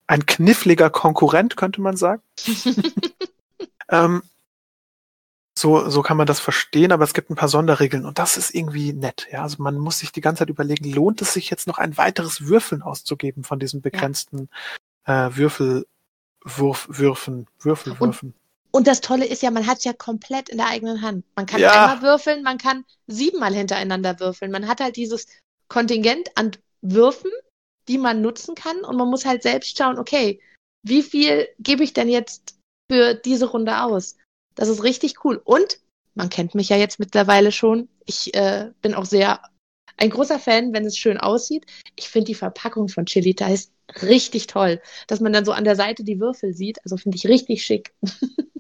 ein 0.07 0.25
kniffliger 0.25 0.89
Konkurrent, 0.89 1.59
könnte 1.59 1.83
man 1.83 1.99
sagen. 1.99 2.23
ähm, 3.91 4.23
so, 5.59 5.89
so 5.89 6.03
kann 6.03 6.17
man 6.17 6.27
das 6.27 6.41
verstehen, 6.41 6.93
aber 6.93 7.05
es 7.05 7.15
gibt 7.15 7.31
ein 7.31 7.37
paar 7.37 7.49
Sonderregeln 7.49 8.07
und 8.07 8.19
das 8.19 8.37
ist 8.37 8.55
irgendwie 8.55 8.93
nett. 8.93 9.29
Ja, 9.31 9.43
also 9.43 9.63
man 9.63 9.79
muss 9.79 9.99
sich 9.99 10.13
die 10.13 10.21
ganze 10.21 10.41
Zeit 10.41 10.51
überlegen, 10.51 10.93
lohnt 10.93 11.23
es 11.23 11.33
sich 11.33 11.51
jetzt 11.51 11.67
noch 11.67 11.79
ein 11.79 11.97
weiteres 11.97 12.47
Würfeln 12.47 12.83
auszugeben 12.83 13.45
von 13.45 13.59
diesen 13.59 13.81
begrenzten 13.81 14.49
ja. 15.07 15.27
äh, 15.27 15.37
Würfelwürfen. 15.37 17.47
Und, 18.71 18.79
und 18.79 18.87
das 18.87 19.01
Tolle 19.01 19.27
ist 19.27 19.43
ja, 19.43 19.51
man 19.51 19.67
hat 19.67 19.79
es 19.79 19.85
ja 19.85 19.93
komplett 19.93 20.49
in 20.49 20.59
der 20.59 20.69
eigenen 20.69 21.03
Hand. 21.03 21.25
Man 21.35 21.47
kann 21.47 21.61
ja. 21.61 21.73
einmal 21.73 22.03
würfeln, 22.03 22.43
man 22.43 22.59
kann 22.59 22.85
siebenmal 23.07 23.55
hintereinander 23.55 24.21
würfeln. 24.21 24.51
Man 24.51 24.69
hat 24.69 24.81
halt 24.81 24.97
dieses 24.97 25.27
Kontingent 25.69 26.31
an 26.37 26.53
Würfen, 26.81 27.31
die 27.89 27.99
man 27.99 28.23
nutzen 28.23 28.55
kann 28.55 28.85
und 28.85 28.97
man 28.97 29.09
muss 29.09 29.25
halt 29.25 29.43
selbst 29.43 29.77
schauen, 29.77 29.99
okay, 29.99 30.41
wie 30.83 31.03
viel 31.03 31.49
gebe 31.59 31.83
ich 31.83 31.93
denn 31.93 32.09
jetzt 32.09 32.57
für 32.91 33.15
diese 33.15 33.47
Runde 33.47 33.83
aus? 33.83 34.17
Das 34.59 34.69
ist 34.69 34.83
richtig 34.83 35.25
cool. 35.25 35.41
Und 35.45 35.79
man 36.15 36.31
kennt 36.31 36.57
mich 36.57 36.69
ja 36.69 36.77
jetzt 36.77 36.99
mittlerweile 36.99 37.53
schon. 37.53 37.89
Ich 38.05 38.35
äh, 38.35 38.73
bin 38.83 38.95
auch 38.95 39.05
sehr 39.05 39.41
ein 39.97 40.11
großer 40.11 40.41
Fan, 40.41 40.73
wenn 40.73 40.85
es 40.85 40.99
schön 40.99 41.17
aussieht. 41.17 41.65
Ich 41.95 42.09
finde 42.09 42.27
die 42.27 42.35
Verpackung 42.35 42.89
von 42.89 43.07
Chilita 43.07 43.47
ist 43.47 43.73
richtig 44.03 44.49
toll, 44.49 44.81
dass 45.07 45.21
man 45.21 45.33
dann 45.33 45.45
so 45.45 45.53
an 45.53 45.63
der 45.63 45.77
Seite 45.77 46.03
die 46.03 46.19
Würfel 46.19 46.55
sieht. 46.55 46.79
Also 46.85 46.97
finde 46.97 47.17
ich 47.17 47.27
richtig 47.27 47.65
schick. 47.65 47.95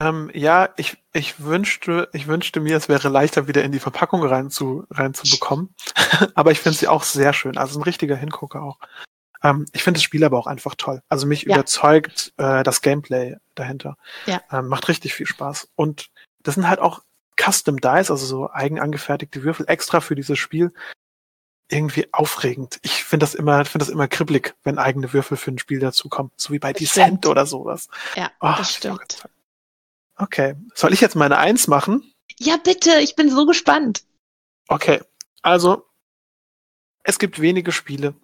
Ähm, 0.00 0.32
ja, 0.34 0.70
ich, 0.78 0.96
ich 1.12 1.44
wünschte, 1.44 2.08
ich 2.12 2.26
wünschte 2.26 2.58
mir, 2.58 2.76
es 2.76 2.88
wäre 2.88 3.08
leichter, 3.08 3.46
wieder 3.46 3.62
in 3.62 3.70
die 3.70 3.78
Verpackung 3.78 4.24
rein 4.24 4.50
zu, 4.50 4.84
reinzubekommen. 4.90 5.76
aber 6.34 6.50
ich 6.50 6.58
finde 6.58 6.76
sie 6.76 6.88
auch 6.88 7.04
sehr 7.04 7.32
schön. 7.32 7.56
Also 7.56 7.78
ein 7.78 7.84
richtiger 7.84 8.16
Hingucker 8.16 8.62
auch. 8.62 8.80
Ähm, 9.42 9.66
ich 9.72 9.82
finde 9.82 9.98
das 9.98 10.04
Spiel 10.04 10.24
aber 10.24 10.38
auch 10.38 10.46
einfach 10.46 10.74
toll. 10.76 11.02
Also 11.08 11.26
mich 11.26 11.42
ja. 11.42 11.54
überzeugt 11.54 12.32
äh, 12.36 12.62
das 12.62 12.82
Gameplay 12.82 13.36
dahinter. 13.54 13.96
Ja. 14.26 14.42
Ähm, 14.50 14.68
macht 14.68 14.88
richtig 14.88 15.14
viel 15.14 15.26
Spaß. 15.26 15.68
Und 15.74 16.10
das 16.42 16.54
sind 16.54 16.68
halt 16.68 16.80
auch 16.80 17.02
Custom 17.40 17.80
Dice, 17.80 18.10
also 18.10 18.26
so 18.26 18.50
eigen 18.50 18.78
angefertigte 18.78 19.42
Würfel 19.42 19.66
extra 19.68 20.00
für 20.00 20.14
dieses 20.14 20.38
Spiel. 20.38 20.72
Irgendwie 21.68 22.12
aufregend. 22.12 22.78
Ich 22.82 23.04
finde 23.04 23.24
das 23.24 23.34
immer, 23.34 23.64
finde 23.64 23.86
das 23.86 23.92
immer 23.92 24.06
kribbelig, 24.06 24.54
wenn 24.62 24.78
eigene 24.78 25.12
Würfel 25.12 25.36
für 25.36 25.50
ein 25.50 25.58
Spiel 25.58 25.80
dazukommen. 25.80 26.30
So 26.36 26.52
wie 26.52 26.58
bei 26.58 26.72
das 26.72 26.80
Descent 26.80 27.20
stimmt. 27.20 27.26
oder 27.26 27.46
sowas. 27.46 27.88
Ja, 28.14 28.30
oh, 28.40 28.52
das 28.56 28.74
stimmt. 28.74 29.26
Okay. 30.16 30.54
Soll 30.74 30.92
ich 30.92 31.00
jetzt 31.00 31.16
meine 31.16 31.38
Eins 31.38 31.66
machen? 31.68 32.12
Ja, 32.38 32.58
bitte. 32.58 33.00
Ich 33.00 33.16
bin 33.16 33.30
so 33.30 33.46
gespannt. 33.46 34.04
Okay. 34.68 35.00
Also, 35.40 35.86
es 37.02 37.18
gibt 37.18 37.40
wenige 37.40 37.72
Spiele, 37.72 38.14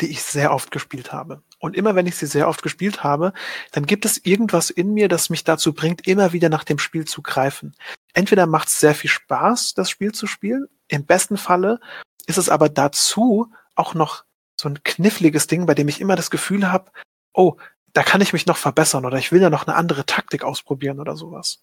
die 0.00 0.10
ich 0.10 0.22
sehr 0.22 0.52
oft 0.52 0.70
gespielt 0.70 1.12
habe. 1.12 1.42
Und 1.58 1.76
immer 1.76 1.94
wenn 1.94 2.06
ich 2.06 2.16
sie 2.16 2.26
sehr 2.26 2.48
oft 2.48 2.62
gespielt 2.62 3.04
habe, 3.04 3.32
dann 3.72 3.86
gibt 3.86 4.04
es 4.04 4.18
irgendwas 4.24 4.70
in 4.70 4.94
mir, 4.94 5.08
das 5.08 5.30
mich 5.30 5.44
dazu 5.44 5.74
bringt, 5.74 6.06
immer 6.06 6.32
wieder 6.32 6.48
nach 6.48 6.64
dem 6.64 6.78
Spiel 6.78 7.04
zu 7.04 7.22
greifen. 7.22 7.74
Entweder 8.14 8.46
macht 8.46 8.68
es 8.68 8.80
sehr 8.80 8.94
viel 8.94 9.10
Spaß, 9.10 9.74
das 9.74 9.90
Spiel 9.90 10.12
zu 10.12 10.26
spielen. 10.26 10.66
Im 10.88 11.04
besten 11.04 11.36
Falle 11.36 11.80
ist 12.26 12.38
es 12.38 12.48
aber 12.48 12.68
dazu 12.68 13.52
auch 13.74 13.94
noch 13.94 14.24
so 14.60 14.68
ein 14.68 14.82
kniffliges 14.82 15.46
Ding, 15.46 15.66
bei 15.66 15.74
dem 15.74 15.88
ich 15.88 16.00
immer 16.00 16.16
das 16.16 16.30
Gefühl 16.30 16.70
habe, 16.70 16.90
oh, 17.34 17.56
da 17.92 18.02
kann 18.02 18.20
ich 18.20 18.32
mich 18.32 18.46
noch 18.46 18.56
verbessern 18.56 19.04
oder 19.04 19.18
ich 19.18 19.32
will 19.32 19.42
ja 19.42 19.50
noch 19.50 19.66
eine 19.66 19.76
andere 19.76 20.06
Taktik 20.06 20.44
ausprobieren 20.44 21.00
oder 21.00 21.16
sowas. 21.16 21.62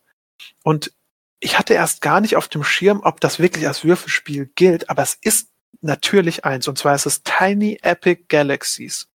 Und 0.63 0.93
ich 1.39 1.57
hatte 1.57 1.73
erst 1.73 2.01
gar 2.01 2.21
nicht 2.21 2.35
auf 2.35 2.47
dem 2.47 2.63
Schirm, 2.63 3.01
ob 3.03 3.21
das 3.21 3.39
wirklich 3.39 3.67
als 3.67 3.83
Würfelspiel 3.83 4.51
gilt, 4.55 4.89
aber 4.89 5.01
es 5.01 5.17
ist 5.21 5.49
natürlich 5.81 6.45
eins, 6.45 6.67
und 6.67 6.77
zwar 6.77 6.95
ist 6.95 7.05
es 7.05 7.23
Tiny 7.23 7.79
Epic 7.81 8.25
Galaxies. 8.27 9.07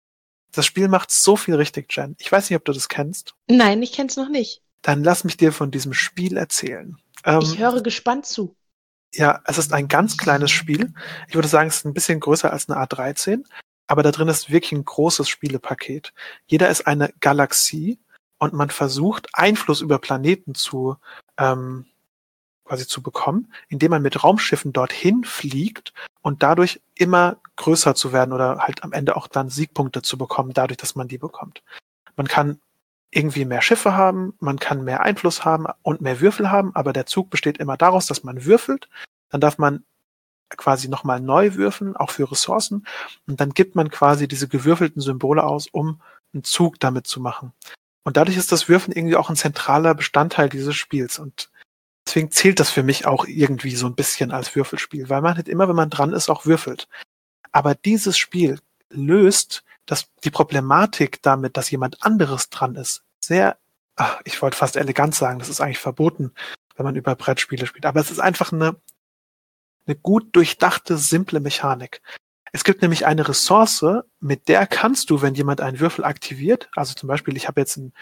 Das 0.52 0.66
Spiel 0.66 0.88
macht 0.88 1.10
so 1.10 1.36
viel 1.36 1.56
richtig, 1.56 1.94
Jen. 1.94 2.16
Ich 2.18 2.30
weiß 2.30 2.48
nicht, 2.48 2.56
ob 2.56 2.64
du 2.64 2.72
das 2.72 2.88
kennst. 2.88 3.34
Nein, 3.48 3.82
ich 3.82 3.92
kenn's 3.92 4.16
noch 4.16 4.28
nicht. 4.28 4.62
Dann 4.82 5.02
lass 5.02 5.24
mich 5.24 5.36
dir 5.36 5.52
von 5.52 5.70
diesem 5.70 5.92
Spiel 5.92 6.36
erzählen. 6.36 6.96
Ähm, 7.24 7.40
ich 7.42 7.58
höre 7.58 7.82
gespannt 7.82 8.26
zu. 8.26 8.56
Ja, 9.14 9.42
es 9.46 9.58
ist 9.58 9.72
ein 9.72 9.88
ganz 9.88 10.16
kleines 10.16 10.50
Spiel. 10.50 10.92
Ich 11.28 11.34
würde 11.34 11.48
sagen, 11.48 11.68
es 11.68 11.76
ist 11.76 11.86
ein 11.86 11.94
bisschen 11.94 12.20
größer 12.20 12.52
als 12.52 12.68
eine 12.68 12.84
A13, 12.84 13.44
aber 13.86 14.02
da 14.02 14.10
drin 14.10 14.28
ist 14.28 14.50
wirklich 14.50 14.72
ein 14.72 14.84
großes 14.84 15.28
Spielepaket. 15.28 16.12
Jeder 16.46 16.68
ist 16.68 16.86
eine 16.86 17.12
Galaxie 17.20 17.98
und 18.38 18.52
man 18.52 18.70
versucht, 18.70 19.28
Einfluss 19.32 19.80
über 19.80 19.98
Planeten 19.98 20.54
zu 20.54 20.96
ähm, 21.38 21.86
quasi 22.64 22.86
zu 22.86 23.02
bekommen, 23.02 23.52
indem 23.68 23.90
man 23.90 24.02
mit 24.02 24.22
Raumschiffen 24.24 24.72
dorthin 24.72 25.24
fliegt 25.24 25.92
und 26.22 26.42
dadurch 26.42 26.80
immer 26.94 27.36
größer 27.56 27.94
zu 27.94 28.12
werden 28.12 28.32
oder 28.32 28.58
halt 28.58 28.82
am 28.82 28.92
Ende 28.92 29.16
auch 29.16 29.28
dann 29.28 29.50
Siegpunkte 29.50 30.02
zu 30.02 30.18
bekommen, 30.18 30.52
dadurch, 30.54 30.78
dass 30.78 30.94
man 30.94 31.08
die 31.08 31.18
bekommt. 31.18 31.62
Man 32.16 32.28
kann 32.28 32.60
irgendwie 33.10 33.44
mehr 33.44 33.62
Schiffe 33.62 33.96
haben, 33.96 34.34
man 34.40 34.58
kann 34.58 34.82
mehr 34.82 35.02
Einfluss 35.02 35.44
haben 35.44 35.66
und 35.82 36.00
mehr 36.00 36.20
Würfel 36.20 36.50
haben, 36.50 36.74
aber 36.74 36.92
der 36.92 37.06
Zug 37.06 37.30
besteht 37.30 37.58
immer 37.58 37.76
daraus, 37.76 38.06
dass 38.06 38.24
man 38.24 38.44
würfelt. 38.44 38.88
Dann 39.30 39.40
darf 39.40 39.58
man 39.58 39.84
quasi 40.56 40.88
nochmal 40.88 41.20
neu 41.20 41.54
würfeln, 41.54 41.96
auch 41.96 42.10
für 42.10 42.30
Ressourcen. 42.30 42.86
Und 43.26 43.40
dann 43.40 43.50
gibt 43.50 43.76
man 43.76 43.90
quasi 43.90 44.28
diese 44.28 44.48
gewürfelten 44.48 45.00
Symbole 45.00 45.44
aus, 45.44 45.68
um 45.68 46.00
einen 46.32 46.44
Zug 46.44 46.80
damit 46.80 47.06
zu 47.06 47.20
machen. 47.20 47.52
Und 48.04 48.16
dadurch 48.16 48.36
ist 48.36 48.52
das 48.52 48.68
Würfeln 48.68 48.96
irgendwie 48.96 49.16
auch 49.16 49.30
ein 49.30 49.36
zentraler 49.36 49.94
Bestandteil 49.94 50.48
dieses 50.48 50.74
Spiels. 50.76 51.18
Und 51.18 51.50
Deswegen 52.06 52.30
zählt 52.30 52.60
das 52.60 52.70
für 52.70 52.82
mich 52.82 53.06
auch 53.06 53.26
irgendwie 53.26 53.74
so 53.76 53.86
ein 53.86 53.94
bisschen 53.94 54.30
als 54.30 54.54
Würfelspiel, 54.54 55.08
weil 55.08 55.22
man 55.22 55.36
halt 55.36 55.48
immer, 55.48 55.68
wenn 55.68 55.76
man 55.76 55.90
dran 55.90 56.12
ist, 56.12 56.28
auch 56.28 56.44
würfelt. 56.44 56.88
Aber 57.52 57.74
dieses 57.74 58.18
Spiel 58.18 58.58
löst 58.90 59.64
das, 59.86 60.08
die 60.22 60.30
Problematik 60.30 61.22
damit, 61.22 61.56
dass 61.56 61.70
jemand 61.70 62.02
anderes 62.02 62.50
dran 62.50 62.74
ist, 62.74 63.02
sehr, 63.20 63.58
ach, 63.96 64.20
ich 64.24 64.40
wollte 64.42 64.56
fast 64.56 64.76
elegant 64.76 65.14
sagen, 65.14 65.38
das 65.38 65.48
ist 65.48 65.60
eigentlich 65.60 65.78
verboten, 65.78 66.32
wenn 66.76 66.84
man 66.84 66.96
über 66.96 67.14
Brettspiele 67.14 67.66
spielt. 67.66 67.86
Aber 67.86 68.00
es 68.00 68.10
ist 68.10 68.20
einfach 68.20 68.52
eine, 68.52 68.76
eine 69.86 69.96
gut 69.96 70.34
durchdachte, 70.36 70.98
simple 70.98 71.40
Mechanik. 71.40 72.02
Es 72.52 72.64
gibt 72.64 72.82
nämlich 72.82 73.06
eine 73.06 73.26
Ressource, 73.26 73.84
mit 74.20 74.48
der 74.48 74.66
kannst 74.66 75.10
du, 75.10 75.22
wenn 75.22 75.34
jemand 75.34 75.60
einen 75.60 75.80
Würfel 75.80 76.04
aktiviert, 76.04 76.68
also 76.76 76.94
zum 76.94 77.08
Beispiel, 77.08 77.36
ich 77.36 77.48
habe 77.48 77.60
jetzt 77.60 77.76
einen 77.78 77.92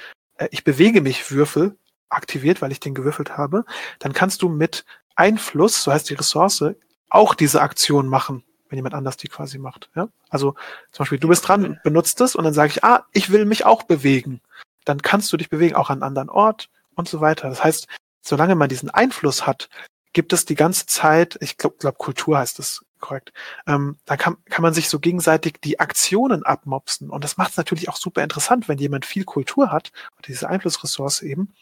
äh, 0.43 0.49
ich 0.51 0.65
bewege 0.65 1.01
mich 1.01 1.31
Würfel 1.31 1.77
aktiviert, 2.13 2.63
weil 2.63 2.73
ich 2.73 2.81
den 2.81 2.95
gewürfelt 2.95 3.37
habe, 3.37 3.65
dann 3.99 4.13
kannst 4.13 4.43
du 4.43 4.49
mit 4.49 4.85
Einfluss, 5.15 5.83
so 5.83 5.93
heißt 5.93 6.09
die 6.11 6.15
Ressource, 6.15 6.65
auch 7.11 7.35
diese 7.35 7.61
Aktion 7.61 8.09
machen, 8.09 8.45
wenn 8.69 8.79
jemand 8.79 8.95
anders 8.95 9.17
die 9.17 9.29
quasi 9.29 9.59
macht. 9.59 9.91
Ja? 9.95 10.09
Also 10.31 10.55
zum 10.93 11.03
Beispiel, 11.05 11.19
du 11.19 11.29
bist 11.29 11.47
dran, 11.47 11.79
benutzt 11.85 12.21
es 12.21 12.35
und 12.35 12.45
dann 12.45 12.55
sage 12.55 12.71
ich, 12.71 12.85
ah, 12.85 13.07
ich 13.13 13.31
will 13.31 13.45
mich 13.45 13.67
auch 13.67 13.83
bewegen. 13.83 14.41
Dann 14.85 15.03
kannst 15.03 15.33
du 15.33 15.37
dich 15.37 15.51
bewegen, 15.51 15.77
auch 15.77 15.91
an 15.91 15.99
einem 15.99 16.09
anderen 16.09 16.31
Ort 16.31 16.71
und 16.95 17.09
so 17.09 17.21
weiter. 17.21 17.49
Das 17.49 17.63
heißt, 17.63 17.87
solange 18.23 18.55
man 18.55 18.69
diesen 18.69 18.91
Einfluss 18.91 19.47
hat, 19.47 19.69
gibt 20.13 20.33
es 20.33 20.45
die 20.45 20.55
ganze 20.55 20.87
Zeit, 20.87 21.39
ich 21.41 21.57
glaube, 21.57 21.77
glaub, 21.79 21.99
Kultur 21.99 22.39
heißt 22.39 22.59
es 22.59 22.85
korrekt, 23.01 23.33
ähm, 23.67 23.99
da 24.05 24.17
kann, 24.17 24.37
kann 24.49 24.63
man 24.63 24.75
sich 24.75 24.89
so 24.89 25.01
gegenseitig 25.01 25.61
die 25.63 25.81
Aktionen 25.81 26.45
abmopsen. 26.45 27.11
Und 27.11 27.25
das 27.25 27.37
macht 27.37 27.51
es 27.51 27.57
natürlich 27.57 27.89
auch 27.89 27.97
super 27.97 28.23
interessant, 28.23 28.69
wenn 28.69 28.79
jemand 28.79 29.05
viel 29.05 29.25
Kultur 29.25 29.73
hat, 29.73 29.91
diese 30.27 30.49
Einflussressource 30.49 31.23
eben, 31.23 31.53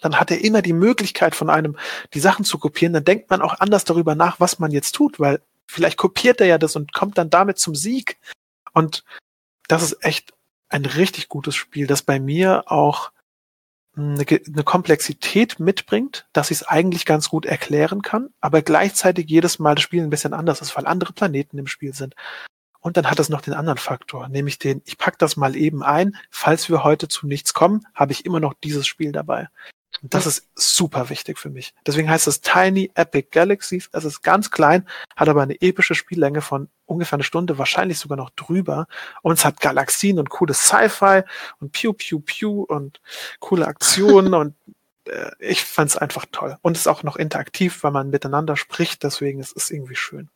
dann 0.00 0.18
hat 0.18 0.30
er 0.30 0.42
immer 0.42 0.62
die 0.62 0.72
Möglichkeit 0.72 1.34
von 1.34 1.50
einem, 1.50 1.76
die 2.14 2.20
Sachen 2.20 2.44
zu 2.44 2.58
kopieren. 2.58 2.92
Dann 2.92 3.04
denkt 3.04 3.30
man 3.30 3.42
auch 3.42 3.60
anders 3.60 3.84
darüber 3.84 4.14
nach, 4.14 4.40
was 4.40 4.58
man 4.58 4.70
jetzt 4.70 4.92
tut, 4.92 5.20
weil 5.20 5.40
vielleicht 5.66 5.96
kopiert 5.96 6.40
er 6.40 6.46
ja 6.46 6.58
das 6.58 6.76
und 6.76 6.92
kommt 6.92 7.18
dann 7.18 7.30
damit 7.30 7.58
zum 7.58 7.74
Sieg. 7.74 8.18
Und 8.72 9.04
das 9.68 9.82
ist 9.82 10.04
echt 10.04 10.32
ein 10.68 10.84
richtig 10.84 11.28
gutes 11.28 11.54
Spiel, 11.54 11.86
das 11.86 12.02
bei 12.02 12.18
mir 12.18 12.64
auch 12.66 13.12
eine, 13.94 14.24
Komplexität 14.64 15.60
mitbringt, 15.60 16.26
dass 16.32 16.50
ich 16.50 16.58
es 16.58 16.66
eigentlich 16.66 17.04
ganz 17.04 17.28
gut 17.28 17.44
erklären 17.44 18.00
kann, 18.00 18.30
aber 18.40 18.62
gleichzeitig 18.62 19.28
jedes 19.28 19.58
Mal 19.58 19.74
das 19.74 19.84
Spiel 19.84 20.02
ein 20.02 20.10
bisschen 20.10 20.32
anders 20.32 20.62
ist, 20.62 20.74
weil 20.76 20.86
andere 20.86 21.12
Planeten 21.12 21.58
im 21.58 21.66
Spiel 21.66 21.94
sind. 21.94 22.14
Und 22.80 22.96
dann 22.96 23.10
hat 23.10 23.20
es 23.20 23.28
noch 23.28 23.42
den 23.42 23.54
anderen 23.54 23.78
Faktor, 23.78 24.28
nämlich 24.28 24.58
den, 24.58 24.82
ich 24.86 24.98
pack 24.98 25.18
das 25.18 25.36
mal 25.36 25.56
eben 25.56 25.82
ein, 25.82 26.16
falls 26.30 26.68
wir 26.68 26.82
heute 26.84 27.06
zu 27.06 27.26
nichts 27.26 27.52
kommen, 27.52 27.86
habe 27.94 28.12
ich 28.12 28.24
immer 28.24 28.40
noch 28.40 28.54
dieses 28.54 28.86
Spiel 28.86 29.12
dabei. 29.12 29.48
Und 30.02 30.14
das 30.14 30.26
ist 30.26 30.48
super 30.56 31.10
wichtig 31.10 31.38
für 31.38 31.48
mich. 31.48 31.74
Deswegen 31.86 32.10
heißt 32.10 32.26
es 32.26 32.40
Tiny 32.40 32.90
Epic 32.94 33.28
Galaxies. 33.30 33.88
Es 33.92 34.04
ist 34.04 34.22
ganz 34.22 34.50
klein, 34.50 34.86
hat 35.14 35.28
aber 35.28 35.42
eine 35.42 35.60
epische 35.60 35.94
Spiellänge 35.94 36.40
von 36.40 36.68
ungefähr 36.86 37.16
eine 37.16 37.22
Stunde, 37.22 37.56
wahrscheinlich 37.56 37.98
sogar 37.98 38.16
noch 38.16 38.30
drüber. 38.30 38.88
Und 39.22 39.34
es 39.34 39.44
hat 39.44 39.60
Galaxien 39.60 40.18
und 40.18 40.28
cooles 40.28 40.66
Sci-Fi 40.66 41.22
und 41.60 41.70
Pew 41.72 41.92
Pew 41.92 42.18
Pew 42.18 42.62
und 42.62 43.00
coole 43.38 43.66
Aktionen 43.66 44.34
und 44.34 44.54
äh, 45.04 45.30
ich 45.38 45.64
fand's 45.64 45.96
einfach 45.96 46.26
toll. 46.32 46.58
Und 46.62 46.76
es 46.76 46.82
ist 46.82 46.88
auch 46.88 47.04
noch 47.04 47.16
interaktiv, 47.16 47.84
weil 47.84 47.92
man 47.92 48.10
miteinander 48.10 48.56
spricht, 48.56 49.04
deswegen 49.04 49.38
ist 49.38 49.56
es 49.56 49.70
irgendwie 49.70 49.96
schön. 49.96 50.28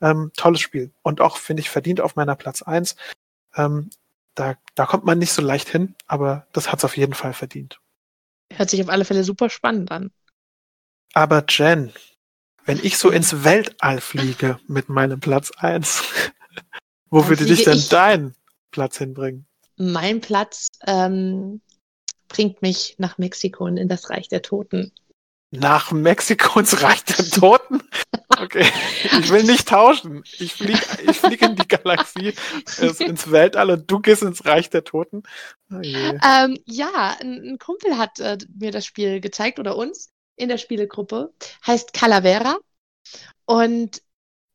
Ähm, 0.00 0.32
tolles 0.36 0.60
Spiel. 0.60 0.90
Und 1.02 1.20
auch, 1.20 1.36
finde 1.36 1.60
ich, 1.60 1.70
verdient 1.70 2.00
auf 2.00 2.16
meiner 2.16 2.34
Platz 2.34 2.62
eins. 2.62 2.96
Ähm, 3.54 3.90
da, 4.34 4.56
da 4.74 4.86
kommt 4.86 5.04
man 5.04 5.18
nicht 5.18 5.32
so 5.32 5.40
leicht 5.40 5.68
hin, 5.68 5.94
aber 6.08 6.48
das 6.52 6.72
hat's 6.72 6.84
auf 6.84 6.96
jeden 6.96 7.14
Fall 7.14 7.32
verdient. 7.32 7.78
Hört 8.52 8.70
sich 8.70 8.82
auf 8.82 8.88
alle 8.88 9.04
Fälle 9.04 9.24
super 9.24 9.50
spannend 9.50 9.90
an. 9.90 10.10
Aber 11.12 11.44
Jen, 11.48 11.92
wenn 12.64 12.78
ich 12.82 12.98
so 12.98 13.10
ins 13.10 13.44
Weltall 13.44 14.00
fliege 14.00 14.58
mit 14.66 14.88
meinem 14.88 15.20
Platz 15.20 15.50
1, 15.52 16.02
wo 17.10 17.20
Dann 17.20 17.28
würde 17.28 17.46
dich 17.46 17.64
denn 17.64 17.82
dein 17.90 18.34
Platz 18.70 18.98
hinbringen? 18.98 19.46
Mein 19.76 20.20
Platz 20.20 20.68
ähm, 20.86 21.60
bringt 22.28 22.62
mich 22.62 22.96
nach 22.98 23.18
Mexiko 23.18 23.64
und 23.64 23.76
in 23.76 23.88
das 23.88 24.10
Reich 24.10 24.28
der 24.28 24.42
Toten. 24.42 24.92
Nach 25.50 25.92
Mexiko 25.92 26.58
ins 26.58 26.82
Reich 26.82 27.04
der 27.04 27.24
Toten? 27.28 27.82
Okay, 28.44 28.66
ich 29.04 29.30
will 29.30 29.44
nicht 29.44 29.68
tauschen. 29.68 30.22
Ich 30.38 30.54
fliege 30.54 30.80
ich 31.06 31.18
flieg 31.18 31.40
in 31.42 31.56
die 31.56 31.66
Galaxie, 31.66 32.34
ins 32.98 33.30
Weltall 33.30 33.70
und 33.70 33.90
du 33.90 34.00
gehst 34.00 34.22
ins 34.22 34.44
Reich 34.44 34.70
der 34.70 34.84
Toten. 34.84 35.22
Oh 35.72 35.80
ähm, 35.82 36.58
ja, 36.66 37.16
ein, 37.20 37.56
Kumpel 37.58 37.96
hat 37.96 38.20
äh, 38.20 38.38
mir 38.54 38.70
das 38.70 38.84
Spiel 38.84 39.20
gezeigt 39.20 39.58
oder 39.58 39.76
uns 39.76 40.10
in 40.36 40.48
der 40.48 40.58
Spielegruppe. 40.58 41.32
Heißt 41.66 41.92
Calavera 41.92 42.58
und 43.46 44.02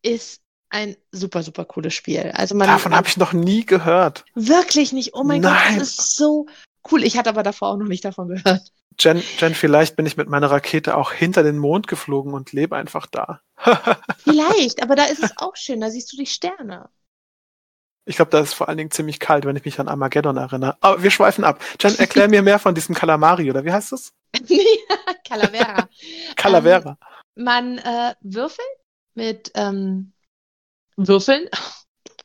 ist 0.03 0.41
ein 0.69 0.95
super, 1.11 1.41
super 1.41 1.65
cooles 1.65 1.93
Spiel. 1.93 2.31
Also 2.33 2.55
man, 2.55 2.67
Davon 2.67 2.95
habe 2.95 3.07
ich 3.07 3.17
noch 3.17 3.33
nie 3.33 3.65
gehört. 3.65 4.23
Wirklich 4.35 4.93
nicht. 4.93 5.13
Oh 5.15 5.23
mein 5.23 5.41
Nein. 5.41 5.73
Gott, 5.73 5.81
das 5.81 5.99
ist 5.99 6.15
so 6.15 6.45
cool. 6.91 7.03
Ich 7.03 7.17
hatte 7.17 7.29
aber 7.29 7.43
davor 7.43 7.69
auch 7.69 7.77
noch 7.77 7.87
nicht 7.87 8.05
davon 8.05 8.29
gehört. 8.29 8.71
Jen, 8.99 9.23
Jen, 9.37 9.55
vielleicht 9.55 9.95
bin 9.95 10.05
ich 10.05 10.17
mit 10.17 10.27
meiner 10.27 10.51
Rakete 10.51 10.97
auch 10.97 11.11
hinter 11.11 11.43
den 11.43 11.57
Mond 11.57 11.87
geflogen 11.87 12.33
und 12.33 12.51
lebe 12.51 12.75
einfach 12.75 13.05
da. 13.05 13.41
vielleicht, 14.17 14.83
aber 14.83 14.95
da 14.95 15.05
ist 15.05 15.23
es 15.23 15.37
auch 15.37 15.55
schön, 15.55 15.79
da 15.79 15.89
siehst 15.89 16.11
du 16.11 16.17
die 16.17 16.25
Sterne. 16.25 16.89
Ich 18.05 18.15
glaube, 18.15 18.31
da 18.31 18.39
ist 18.39 18.53
vor 18.53 18.67
allen 18.67 18.77
Dingen 18.77 18.91
ziemlich 18.91 19.19
kalt, 19.19 19.45
wenn 19.45 19.55
ich 19.55 19.65
mich 19.65 19.79
an 19.79 19.87
Armageddon 19.87 20.35
erinnere. 20.35 20.77
Aber 20.81 21.03
wir 21.03 21.11
schweifen 21.11 21.43
ab. 21.43 21.63
Jen, 21.79 21.97
erklär 21.99 22.27
mir 22.27 22.41
mehr 22.41 22.59
von 22.59 22.73
diesem 22.73 22.95
Calamari, 22.95 23.49
oder 23.49 23.63
wie 23.63 23.71
heißt 23.71 23.91
das? 23.91 24.13
Calavera. 25.27 25.87
Calavera. 26.35 26.97
Ähm, 27.35 27.43
man 27.43 27.77
äh, 27.77 28.15
würfelt 28.21 28.67
mit 29.13 29.51
ähm, 29.55 30.13
Würfeln. 30.97 31.47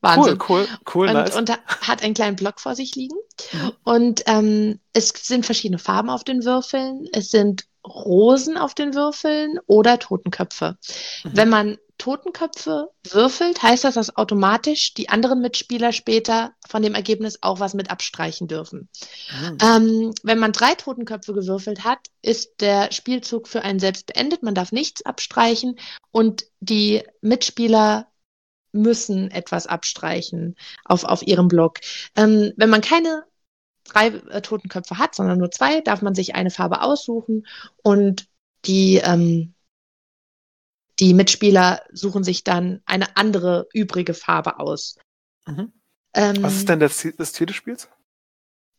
Wahnsinn. 0.05 0.39
Cool, 0.49 0.61
cool, 0.61 0.69
cool, 0.95 1.09
und, 1.09 1.15
nice. 1.15 1.37
Und 1.37 1.51
hat 1.51 2.03
einen 2.03 2.15
kleinen 2.15 2.37
Block 2.37 2.61
vor 2.61 2.75
sich 2.75 2.95
liegen. 2.95 3.17
Mhm. 3.53 3.73
Und 3.83 4.23
ähm, 4.27 4.81
es 4.93 5.09
sind 5.09 5.45
verschiedene 5.45 5.79
Farben 5.79 6.11
auf 6.11 6.25
den 6.25 6.45
Würfeln. 6.45 7.09
Es 7.13 7.31
sind 7.31 7.65
Rosen 7.87 8.57
auf 8.57 8.75
den 8.75 8.95
Würfeln 8.95 9.59
oder 9.67 9.99
Totenköpfe. 9.99 10.79
Mhm. 11.25 11.31
Wenn 11.37 11.49
man 11.49 11.79
Totenköpfe 11.99 12.91
würfelt, 13.09 13.63
heißt 13.63 13.85
das, 13.85 13.95
dass 13.95 14.17
automatisch 14.17 14.95
die 14.95 15.09
anderen 15.09 15.41
Mitspieler 15.41 15.93
später 15.93 16.53
von 16.69 16.83
dem 16.83 16.95
Ergebnis 16.95 17.39
auch 17.41 17.61
was 17.61 17.75
mit 17.75 17.91
abstreichen 17.91 18.49
dürfen. 18.49 18.89
Mhm. 19.41 19.59
Ähm, 19.63 20.15
wenn 20.23 20.39
man 20.39 20.53
drei 20.53 20.75
Totenköpfe 20.75 21.35
gewürfelt 21.35 21.85
hat, 21.85 22.01
ist 22.21 22.61
der 22.61 22.93
Spielzug 22.93 23.49
für 23.49 23.63
einen 23.63 23.79
selbst 23.79 24.07
beendet. 24.07 24.43
Man 24.43 24.55
darf 24.55 24.73
nichts 24.73 25.07
abstreichen 25.07 25.79
und 26.11 26.45
die 26.61 27.03
Mitspieler 27.21 28.09
müssen 28.75 29.31
etwas 29.31 29.67
abstreichen 29.67 30.57
auf, 30.85 31.05
auf 31.05 31.23
ihrem 31.23 31.49
Block. 31.49 31.81
Ähm, 32.17 32.53
wenn 32.57 32.71
man 32.71 32.81
keine 32.81 33.25
drei 33.85 34.09
äh, 34.09 34.43
Totenköpfe 34.43 34.99
hat, 34.99 35.15
sondern 35.15 35.39
nur 35.39 35.51
zwei, 35.51 35.81
darf 35.81 36.03
man 36.03 36.15
sich 36.15 36.35
eine 36.35 36.51
Farbe 36.51 36.83
aussuchen 36.83 37.47
und 37.83 38.27
die, 38.65 38.97
ähm, 38.97 39.55
die 41.01 41.15
Mitspieler 41.15 41.83
suchen 41.93 42.25
sich 42.25 42.45
dann 42.45 42.81
eine 42.87 43.17
andere 43.17 43.69
übrige 43.73 44.15
Farbe 44.15 44.59
aus. 44.59 44.99
Mhm. 45.47 45.73
Ähm, 46.15 46.43
Was 46.43 46.57
ist 46.57 46.69
denn 46.69 46.81
das 46.81 46.99
Ziel, 46.99 47.15
das 47.17 47.33
Ziel 47.33 47.47
des 47.47 47.57
Spiels? 47.57 47.89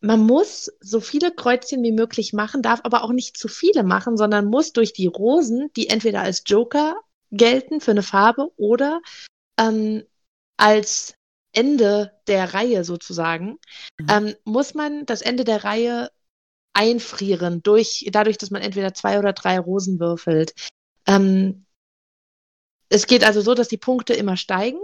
Man 0.01 0.21
muss 0.21 0.71
so 0.81 0.99
viele 0.99 1.31
Kreuzchen 1.31 1.83
wie 1.83 1.91
möglich 1.91 2.33
machen, 2.33 2.61
darf 2.61 2.81
aber 2.83 3.03
auch 3.03 3.11
nicht 3.11 3.37
zu 3.37 3.47
viele 3.47 3.83
machen, 3.83 4.17
sondern 4.17 4.45
muss 4.45 4.71
durch 4.71 4.93
die 4.93 5.07
Rosen, 5.07 5.71
die 5.75 5.89
entweder 5.89 6.21
als 6.21 6.43
Joker 6.45 6.95
gelten 7.31 7.81
für 7.81 7.91
eine 7.91 8.03
Farbe 8.03 8.51
oder 8.55 9.01
ähm, 9.59 10.03
als 10.57 11.15
Ende 11.51 12.11
der 12.27 12.53
Reihe 12.53 12.83
sozusagen, 12.83 13.57
mhm. 13.99 14.07
ähm, 14.09 14.35
muss 14.43 14.73
man 14.73 15.05
das 15.05 15.21
Ende 15.21 15.43
der 15.43 15.63
Reihe 15.63 16.11
einfrieren, 16.73 17.63
durch, 17.63 18.07
dadurch, 18.11 18.37
dass 18.37 18.51
man 18.51 18.61
entweder 18.61 18.93
zwei 18.93 19.17
oder 19.17 19.33
drei 19.33 19.57
Rosen 19.57 19.99
würfelt. 19.99 20.53
Ähm, 21.07 21.65
es 22.89 23.07
geht 23.07 23.23
also 23.23 23.41
so, 23.41 23.53
dass 23.53 23.69
die 23.69 23.77
Punkte 23.77 24.13
immer 24.13 24.37
steigen 24.37 24.79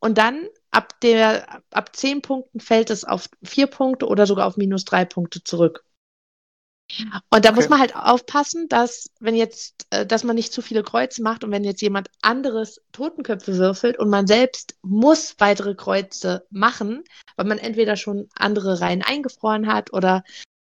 und 0.00 0.18
dann 0.18 0.48
ab 0.70 1.00
der 1.00 1.62
ab 1.70 1.94
zehn 1.96 2.20
Punkten 2.20 2.60
fällt 2.60 2.90
es 2.90 3.04
auf 3.04 3.28
vier 3.42 3.66
Punkte 3.66 4.08
oder 4.08 4.26
sogar 4.26 4.46
auf 4.46 4.56
minus 4.56 4.84
drei 4.84 5.04
Punkte 5.04 5.42
zurück. 5.42 5.85
Und 7.30 7.44
da 7.44 7.50
okay. 7.50 7.56
muss 7.56 7.68
man 7.68 7.80
halt 7.80 7.96
aufpassen, 7.96 8.68
dass, 8.68 9.10
wenn 9.18 9.34
jetzt, 9.34 9.86
äh, 9.90 10.06
dass 10.06 10.24
man 10.24 10.36
nicht 10.36 10.52
zu 10.52 10.62
viele 10.62 10.82
Kreuze 10.82 11.22
macht 11.22 11.42
und 11.42 11.50
wenn 11.50 11.64
jetzt 11.64 11.82
jemand 11.82 12.08
anderes 12.22 12.80
Totenköpfe 12.92 13.56
würfelt 13.56 13.98
und 13.98 14.08
man 14.08 14.26
selbst 14.26 14.76
muss 14.82 15.34
weitere 15.38 15.74
Kreuze 15.74 16.46
machen, 16.50 17.02
weil 17.36 17.46
man 17.46 17.58
entweder 17.58 17.96
schon 17.96 18.28
andere 18.36 18.80
Reihen 18.80 19.02
eingefroren 19.02 19.66
hat 19.66 19.92
oder 19.92 20.22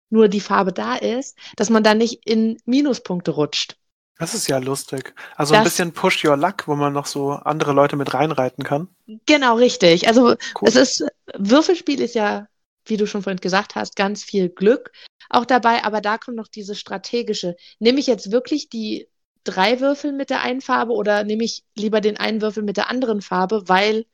nur 0.09 0.29
die 0.29 0.39
Farbe 0.39 0.71
da 0.71 0.95
ist, 0.95 1.37
dass 1.55 1.69
man 1.69 1.83
da 1.83 1.93
nicht 1.93 2.25
in 2.25 2.57
Minuspunkte 2.65 3.31
rutscht. 3.31 3.77
Das 4.19 4.33
ist 4.33 4.47
ja 4.47 4.59
lustig. 4.59 5.13
Also 5.35 5.53
das, 5.53 5.59
ein 5.59 5.63
bisschen 5.63 5.91
Push 5.91 6.23
Your 6.23 6.37
Luck, 6.37 6.67
wo 6.67 6.75
man 6.75 6.93
noch 6.93 7.07
so 7.07 7.31
andere 7.31 7.73
Leute 7.73 7.95
mit 7.95 8.13
reinreiten 8.13 8.63
kann. 8.63 8.87
Genau, 9.25 9.55
richtig. 9.55 10.07
Also 10.07 10.35
cool. 10.61 10.67
es 10.67 10.75
ist, 10.75 11.05
Würfelspiel 11.35 11.99
ist 11.99 12.15
ja 12.15 12.47
wie 12.85 12.97
du 12.97 13.07
schon 13.07 13.23
vorhin 13.23 13.39
gesagt 13.39 13.75
hast, 13.75 13.95
ganz 13.95 14.23
viel 14.23 14.49
Glück 14.49 14.91
auch 15.33 15.45
dabei, 15.45 15.83
aber 15.83 16.01
da 16.01 16.17
kommt 16.17 16.37
noch 16.37 16.47
diese 16.47 16.75
strategische. 16.75 17.55
Nehme 17.79 17.99
ich 17.99 18.07
jetzt 18.07 18.31
wirklich 18.31 18.69
die 18.69 19.07
drei 19.43 19.79
Würfel 19.79 20.13
mit 20.13 20.29
der 20.29 20.41
einen 20.41 20.61
Farbe 20.61 20.93
oder 20.93 21.23
nehme 21.23 21.43
ich 21.43 21.63
lieber 21.75 22.01
den 22.01 22.17
einen 22.17 22.41
Würfel 22.41 22.63
mit 22.63 22.77
der 22.77 22.89
anderen 22.89 23.21
Farbe, 23.21 23.67
weil 23.67 24.05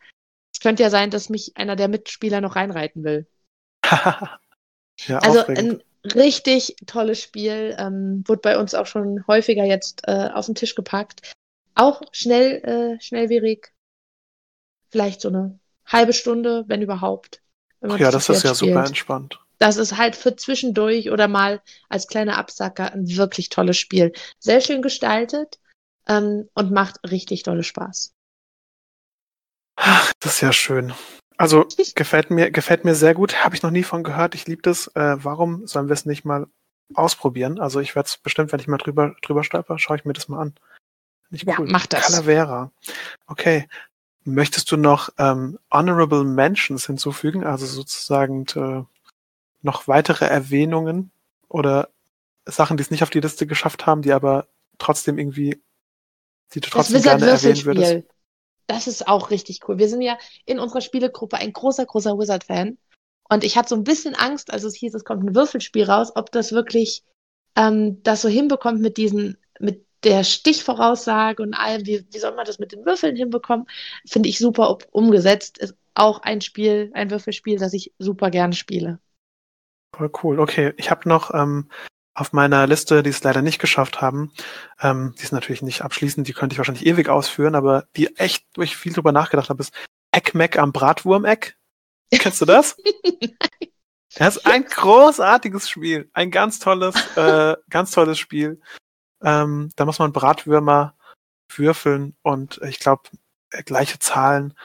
es 0.53 0.59
könnte 0.59 0.83
ja 0.83 0.89
sein, 0.89 1.11
dass 1.11 1.29
mich 1.29 1.55
einer 1.55 1.75
der 1.75 1.87
Mitspieler 1.87 2.41
noch 2.41 2.55
reinreiten 2.55 3.03
will. 3.03 3.27
ja, 3.85 5.19
also 5.19 5.41
aufregend. 5.41 5.83
ein 6.03 6.11
richtig 6.11 6.75
tolles 6.87 7.21
Spiel, 7.21 7.75
ähm, 7.77 8.23
wurde 8.25 8.41
bei 8.41 8.57
uns 8.57 8.73
auch 8.73 8.87
schon 8.87 9.25
häufiger 9.27 9.65
jetzt 9.65 10.07
äh, 10.07 10.29
auf 10.33 10.47
den 10.47 10.55
Tisch 10.55 10.75
gepackt. 10.75 11.33
Auch 11.75 12.01
schnell, 12.11 12.97
äh, 12.97 13.01
schnellwierig, 13.01 13.71
vielleicht 14.89 15.21
so 15.21 15.29
eine 15.29 15.59
halbe 15.85 16.13
Stunde, 16.13 16.65
wenn 16.67 16.81
überhaupt. 16.81 17.41
Ach 17.81 17.97
ja, 17.97 18.11
das 18.11 18.29
ist 18.29 18.43
ja 18.43 18.55
spielt. 18.55 18.71
super 18.71 18.85
entspannt. 18.85 19.39
Das 19.59 19.77
ist 19.77 19.97
halt 19.97 20.15
für 20.15 20.35
zwischendurch 20.35 21.11
oder 21.11 21.27
mal 21.27 21.61
als 21.89 22.07
kleiner 22.07 22.37
Absacker 22.37 22.93
ein 22.93 23.07
wirklich 23.15 23.49
tolles 23.49 23.77
Spiel. 23.77 24.13
Sehr 24.39 24.61
schön 24.61 24.81
gestaltet 24.81 25.59
ähm, 26.07 26.49
und 26.53 26.71
macht 26.71 26.99
richtig 27.09 27.43
tolle 27.43 27.63
Spaß. 27.63 28.13
Ach, 29.75 30.13
das 30.19 30.35
ist 30.35 30.41
ja 30.41 30.53
schön. 30.53 30.93
Also 31.37 31.65
gefällt 31.95 32.31
mir, 32.31 32.51
gefällt 32.51 32.83
mir 32.83 32.95
sehr 32.95 33.13
gut. 33.13 33.45
Habe 33.45 33.55
ich 33.55 33.63
noch 33.63 33.71
nie 33.71 33.83
von 33.83 34.03
gehört. 34.03 34.35
Ich 34.35 34.45
liebe 34.47 34.61
das. 34.61 34.87
Äh, 34.95 35.23
warum 35.23 35.67
sollen 35.67 35.87
wir 35.87 35.93
es 35.93 36.05
nicht 36.05 36.25
mal 36.25 36.47
ausprobieren? 36.93 37.59
Also 37.59 37.79
ich 37.79 37.95
werde 37.95 38.07
es 38.07 38.17
bestimmt, 38.17 38.51
wenn 38.51 38.59
ich 38.59 38.67
mal 38.67 38.77
drüber, 38.77 39.15
drüber 39.21 39.43
stolper, 39.43 39.79
schaue 39.79 39.97
ich 39.97 40.05
mir 40.05 40.13
das 40.13 40.27
mal 40.27 40.41
an. 40.41 40.55
Nicht 41.29 41.47
cool. 41.47 41.67
Ja, 41.67 41.71
mach 41.71 41.85
das. 41.85 42.07
Calavera. 42.07 42.71
Okay. 43.27 43.67
Möchtest 44.25 44.71
du 44.71 44.77
noch 44.77 45.09
ähm, 45.17 45.57
Honorable 45.71 46.25
Mentions 46.25 46.85
hinzufügen? 46.85 47.45
Also 47.45 47.65
sozusagen 47.65 48.45
äh, 48.55 48.83
noch 49.61 49.87
weitere 49.87 50.25
Erwähnungen 50.25 51.11
oder 51.47 51.89
Sachen, 52.45 52.77
die 52.77 52.81
es 52.81 52.91
nicht 52.91 53.03
auf 53.03 53.09
die 53.09 53.19
Liste 53.19 53.47
geschafft 53.47 53.85
haben, 53.85 54.01
die 54.01 54.13
aber 54.13 54.47
trotzdem 54.77 55.17
irgendwie, 55.17 55.61
die 56.53 56.61
du 56.61 56.69
trotzdem 56.69 57.01
gerne 57.01 57.27
erwähnen 57.27 57.65
würdest? 57.65 58.05
Das 58.67 58.87
ist 58.87 59.07
auch 59.07 59.31
richtig 59.31 59.61
cool. 59.67 59.79
Wir 59.79 59.89
sind 59.89 60.01
ja 60.01 60.17
in 60.45 60.59
unserer 60.59 60.81
Spielegruppe 60.81 61.37
ein 61.37 61.53
großer, 61.53 61.85
großer 61.85 62.17
Wizard-Fan. 62.17 62.77
Und 63.27 63.43
ich 63.43 63.57
hatte 63.57 63.69
so 63.69 63.75
ein 63.75 63.83
bisschen 63.83 64.15
Angst, 64.15 64.51
als 64.51 64.63
es 64.63 64.75
hieß, 64.75 64.93
es 64.93 65.03
kommt 65.03 65.23
ein 65.23 65.35
Würfelspiel 65.35 65.85
raus, 65.85 66.11
ob 66.15 66.31
das 66.31 66.51
wirklich 66.51 67.03
ähm, 67.55 68.01
das 68.03 68.21
so 68.21 68.29
hinbekommt 68.29 68.79
mit 68.79 68.97
diesen, 68.97 69.37
mit 69.59 69.85
der 70.03 70.23
Stichvoraussage 70.23 71.43
und 71.43 71.53
allem, 71.53 71.85
wie, 71.85 72.05
wie 72.11 72.19
soll 72.19 72.35
man 72.35 72.45
das 72.45 72.59
mit 72.59 72.71
den 72.71 72.85
Würfeln 72.85 73.15
hinbekommen, 73.15 73.65
finde 74.07 74.29
ich 74.29 74.39
super 74.39 74.77
umgesetzt. 74.91 75.57
Ist 75.57 75.75
auch 75.93 76.21
ein 76.21 76.41
Spiel, 76.41 76.91
ein 76.93 77.11
Würfelspiel, 77.11 77.57
das 77.57 77.73
ich 77.73 77.93
super 77.99 78.29
gerne 78.29 78.53
spiele. 78.53 78.99
Voll 79.95 80.11
cool. 80.23 80.39
Okay, 80.39 80.73
ich 80.77 80.91
habe 80.91 81.07
noch 81.09 81.33
ähm, 81.33 81.69
auf 82.13 82.33
meiner 82.33 82.67
Liste, 82.67 83.01
die 83.03 83.09
es 83.09 83.23
leider 83.23 83.41
nicht 83.41 83.59
geschafft 83.59 84.01
haben, 84.01 84.31
ähm, 84.81 85.15
die 85.17 85.23
ist 85.23 85.31
natürlich 85.31 85.61
nicht 85.61 85.81
abschließend, 85.81 86.27
die 86.27 86.33
könnte 86.33 86.53
ich 86.53 86.57
wahrscheinlich 86.57 86.85
ewig 86.85 87.09
ausführen, 87.09 87.55
aber 87.55 87.85
die 87.95 88.15
echt, 88.17 88.45
wo 88.55 88.61
ich 88.61 88.75
viel 88.75 88.93
drüber 88.93 89.11
nachgedacht 89.11 89.49
habe, 89.49 89.61
ist 89.61 89.73
Eckmeck 90.11 90.57
am 90.57 90.71
Bratwurmeck. 90.71 91.55
Kennst 92.11 92.41
du 92.41 92.45
das? 92.45 92.75
Das 94.15 94.37
ist 94.37 94.45
ein 94.47 94.65
großartiges 94.65 95.69
Spiel, 95.69 96.09
ein 96.13 96.31
ganz 96.31 96.57
tolles, 96.57 96.95
äh, 97.15 97.55
ganz 97.69 97.91
tolles 97.91 98.17
Spiel. 98.17 98.59
Ähm, 99.21 99.69
da 99.75 99.85
muss 99.85 99.99
man 99.99 100.13
Bratwürmer 100.13 100.95
würfeln 101.53 102.15
und 102.21 102.59
ich 102.63 102.79
glaube 102.79 103.03
gleiche 103.65 103.99
Zahlen 103.99 104.55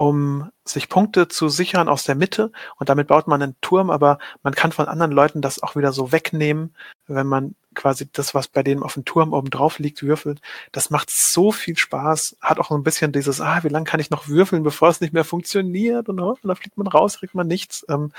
um 0.00 0.50
sich 0.64 0.88
Punkte 0.88 1.28
zu 1.28 1.50
sichern 1.50 1.90
aus 1.90 2.04
der 2.04 2.14
Mitte 2.14 2.52
und 2.78 2.88
damit 2.88 3.08
baut 3.08 3.28
man 3.28 3.42
einen 3.42 3.60
Turm, 3.60 3.90
aber 3.90 4.18
man 4.42 4.54
kann 4.54 4.72
von 4.72 4.88
anderen 4.88 5.12
Leuten 5.12 5.42
das 5.42 5.62
auch 5.62 5.76
wieder 5.76 5.92
so 5.92 6.10
wegnehmen, 6.10 6.74
wenn 7.06 7.26
man 7.26 7.54
quasi 7.74 8.08
das, 8.10 8.34
was 8.34 8.48
bei 8.48 8.62
denen 8.62 8.82
auf 8.82 8.94
dem 8.94 9.04
Turm 9.04 9.34
oben 9.34 9.50
drauf 9.50 9.78
liegt, 9.78 10.02
würfelt. 10.02 10.40
Das 10.72 10.88
macht 10.88 11.10
so 11.10 11.52
viel 11.52 11.76
Spaß, 11.76 12.38
hat 12.40 12.58
auch 12.58 12.70
ein 12.70 12.82
bisschen 12.82 13.12
dieses, 13.12 13.42
ah, 13.42 13.62
wie 13.62 13.68
lange 13.68 13.84
kann 13.84 14.00
ich 14.00 14.08
noch 14.08 14.26
würfeln, 14.26 14.62
bevor 14.62 14.88
es 14.88 15.02
nicht 15.02 15.12
mehr 15.12 15.24
funktioniert 15.24 16.08
und, 16.08 16.18
oh, 16.18 16.38
dann 16.42 16.56
fliegt 16.56 16.78
man 16.78 16.86
raus, 16.86 17.18
kriegt 17.18 17.34
man 17.34 17.46
nichts 17.46 17.84
ähm, 17.90 18.10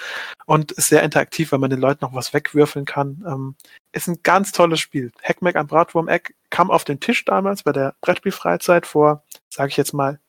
und 0.45 0.71
ist 0.73 0.89
sehr 0.89 1.01
interaktiv, 1.01 1.51
weil 1.51 1.59
man 1.59 1.71
den 1.71 1.81
Leuten 1.81 2.05
noch 2.05 2.13
was 2.13 2.31
wegwürfeln 2.31 2.85
kann. 2.85 3.25
Ähm, 3.27 3.55
ist 3.91 4.07
ein 4.07 4.19
ganz 4.21 4.51
tolles 4.51 4.79
Spiel. 4.79 5.11
Hackmack 5.23 5.55
am 5.55 5.65
Bratwurm-Eck 5.65 6.35
kam 6.51 6.69
auf 6.69 6.83
den 6.83 6.99
Tisch 6.99 7.25
damals 7.25 7.63
bei 7.63 7.71
der 7.71 7.95
Brettspielfreizeit 8.01 8.85
vor, 8.85 9.23
sage 9.49 9.69
ich 9.69 9.77
jetzt 9.77 9.93
mal, 9.93 10.19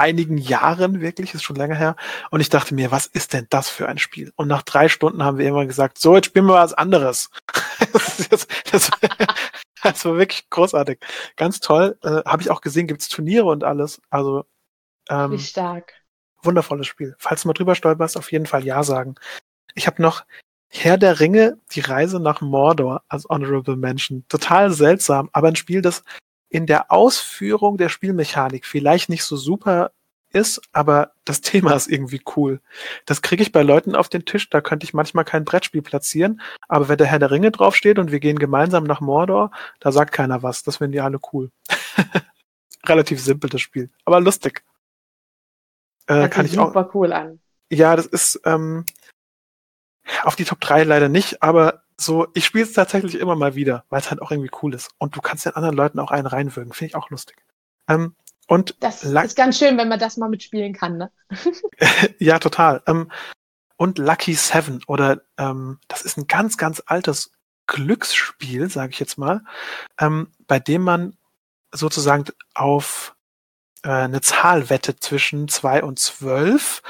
einigen 0.00 0.38
Jahren, 0.38 1.00
wirklich, 1.00 1.34
ist 1.34 1.42
schon 1.42 1.56
länger 1.56 1.76
her. 1.76 1.96
Und 2.30 2.40
ich 2.40 2.48
dachte 2.48 2.74
mir, 2.74 2.90
was 2.90 3.06
ist 3.06 3.34
denn 3.34 3.46
das 3.50 3.68
für 3.68 3.88
ein 3.88 3.98
Spiel? 3.98 4.32
Und 4.34 4.48
nach 4.48 4.62
drei 4.62 4.88
Stunden 4.88 5.22
haben 5.22 5.38
wir 5.38 5.46
immer 5.46 5.66
gesagt, 5.66 5.98
so, 5.98 6.16
jetzt 6.16 6.26
spielen 6.26 6.46
wir 6.46 6.54
was 6.54 6.72
anderes. 6.72 7.30
das, 7.92 8.28
das, 8.28 8.46
das, 8.70 8.90
das, 9.82 10.04
war 10.04 10.16
wirklich 10.16 10.48
großartig. 10.48 10.98
Ganz 11.36 11.60
toll. 11.60 11.98
Äh, 12.02 12.22
Habe 12.24 12.42
ich 12.42 12.50
auch 12.50 12.62
gesehen, 12.62 12.86
gibt's 12.86 13.08
Turniere 13.08 13.44
und 13.44 13.62
alles. 13.62 14.00
Also 14.08 14.46
ähm, 15.10 15.32
Wie 15.32 15.38
stark. 15.38 15.92
Wundervolles 16.42 16.86
Spiel. 16.86 17.14
Falls 17.18 17.42
du 17.42 17.48
mal 17.48 17.54
drüber 17.54 17.74
stolperst, 17.74 18.16
auf 18.16 18.32
jeden 18.32 18.46
Fall 18.46 18.64
Ja 18.64 18.82
sagen. 18.82 19.16
Ich 19.74 19.86
habe 19.86 20.00
noch 20.00 20.24
Herr 20.68 20.96
der 20.96 21.20
Ringe, 21.20 21.58
die 21.72 21.80
Reise 21.80 22.20
nach 22.20 22.40
Mordor 22.40 23.02
als 23.08 23.28
Honorable 23.28 23.76
Mention. 23.76 24.24
Total 24.28 24.70
seltsam, 24.72 25.28
aber 25.32 25.48
ein 25.48 25.56
Spiel, 25.56 25.82
das 25.82 26.04
in 26.50 26.66
der 26.66 26.92
Ausführung 26.92 27.78
der 27.78 27.88
Spielmechanik 27.88 28.66
vielleicht 28.66 29.08
nicht 29.08 29.24
so 29.24 29.36
super 29.36 29.92
ist, 30.32 30.60
aber 30.72 31.12
das 31.24 31.40
Thema 31.40 31.74
ist 31.74 31.88
irgendwie 31.88 32.20
cool. 32.36 32.60
Das 33.06 33.22
kriege 33.22 33.42
ich 33.42 33.52
bei 33.52 33.62
Leuten 33.62 33.94
auf 33.94 34.08
den 34.08 34.24
Tisch, 34.24 34.50
da 34.50 34.60
könnte 34.60 34.84
ich 34.84 34.92
manchmal 34.92 35.24
kein 35.24 35.44
Brettspiel 35.44 35.82
platzieren, 35.82 36.40
aber 36.68 36.88
wenn 36.88 36.98
der 36.98 37.06
Herr 37.06 37.18
der 37.18 37.30
Ringe 37.30 37.50
draufsteht 37.50 37.98
und 37.98 38.10
wir 38.12 38.20
gehen 38.20 38.38
gemeinsam 38.38 38.84
nach 38.84 39.00
Mordor, 39.00 39.50
da 39.78 39.92
sagt 39.92 40.12
keiner 40.12 40.42
was. 40.42 40.62
Das 40.62 40.76
finden 40.76 40.92
die 40.92 41.00
alle 41.00 41.20
cool. 41.32 41.50
Relativ 42.86 43.22
simpel 43.22 43.48
das 43.48 43.60
Spiel, 43.60 43.90
aber 44.04 44.20
lustig. 44.20 44.62
Äh, 46.06 46.28
kann 46.28 46.46
ich 46.46 46.52
super 46.52 46.88
auch, 46.88 46.94
cool 46.94 47.12
an. 47.12 47.40
Ja, 47.70 47.94
das 47.94 48.06
ist 48.06 48.40
ähm, 48.44 48.84
auf 50.22 50.34
die 50.34 50.44
Top 50.44 50.60
3 50.60 50.84
leider 50.84 51.08
nicht, 51.08 51.42
aber 51.42 51.84
so, 52.00 52.28
ich 52.34 52.46
spiele 52.46 52.64
es 52.64 52.72
tatsächlich 52.72 53.16
immer 53.16 53.36
mal 53.36 53.54
wieder, 53.54 53.84
weil 53.90 54.00
es 54.00 54.10
halt 54.10 54.22
auch 54.22 54.30
irgendwie 54.30 54.50
cool 54.62 54.74
ist. 54.74 54.90
Und 54.98 55.16
du 55.16 55.20
kannst 55.20 55.44
den 55.44 55.54
anderen 55.54 55.76
Leuten 55.76 55.98
auch 55.98 56.10
einen 56.10 56.26
reinwürgen. 56.26 56.72
Finde 56.72 56.90
ich 56.90 56.96
auch 56.96 57.10
lustig. 57.10 57.36
Ähm, 57.88 58.14
und 58.46 58.76
das 58.80 59.04
ist 59.04 59.36
ganz 59.36 59.58
schön, 59.58 59.78
wenn 59.78 59.88
man 59.88 60.00
das 60.00 60.16
mal 60.16 60.28
mitspielen 60.28 60.72
kann, 60.72 60.96
ne? 60.96 61.12
ja, 62.18 62.38
total. 62.38 62.82
Ähm, 62.86 63.10
und 63.76 63.98
Lucky 63.98 64.34
Seven 64.34 64.82
oder 64.86 65.22
ähm, 65.38 65.78
das 65.88 66.02
ist 66.02 66.18
ein 66.18 66.26
ganz, 66.26 66.56
ganz 66.56 66.82
altes 66.84 67.32
Glücksspiel, 67.66 68.68
sage 68.68 68.90
ich 68.90 69.00
jetzt 69.00 69.16
mal, 69.16 69.42
ähm, 69.98 70.32
bei 70.46 70.58
dem 70.58 70.82
man 70.82 71.16
sozusagen 71.72 72.24
auf 72.54 73.14
äh, 73.82 73.90
eine 73.90 74.20
Zahl 74.20 74.68
wettet 74.68 75.02
zwischen 75.02 75.48
zwei 75.48 75.82
und 75.82 75.98
zwölf 75.98 76.82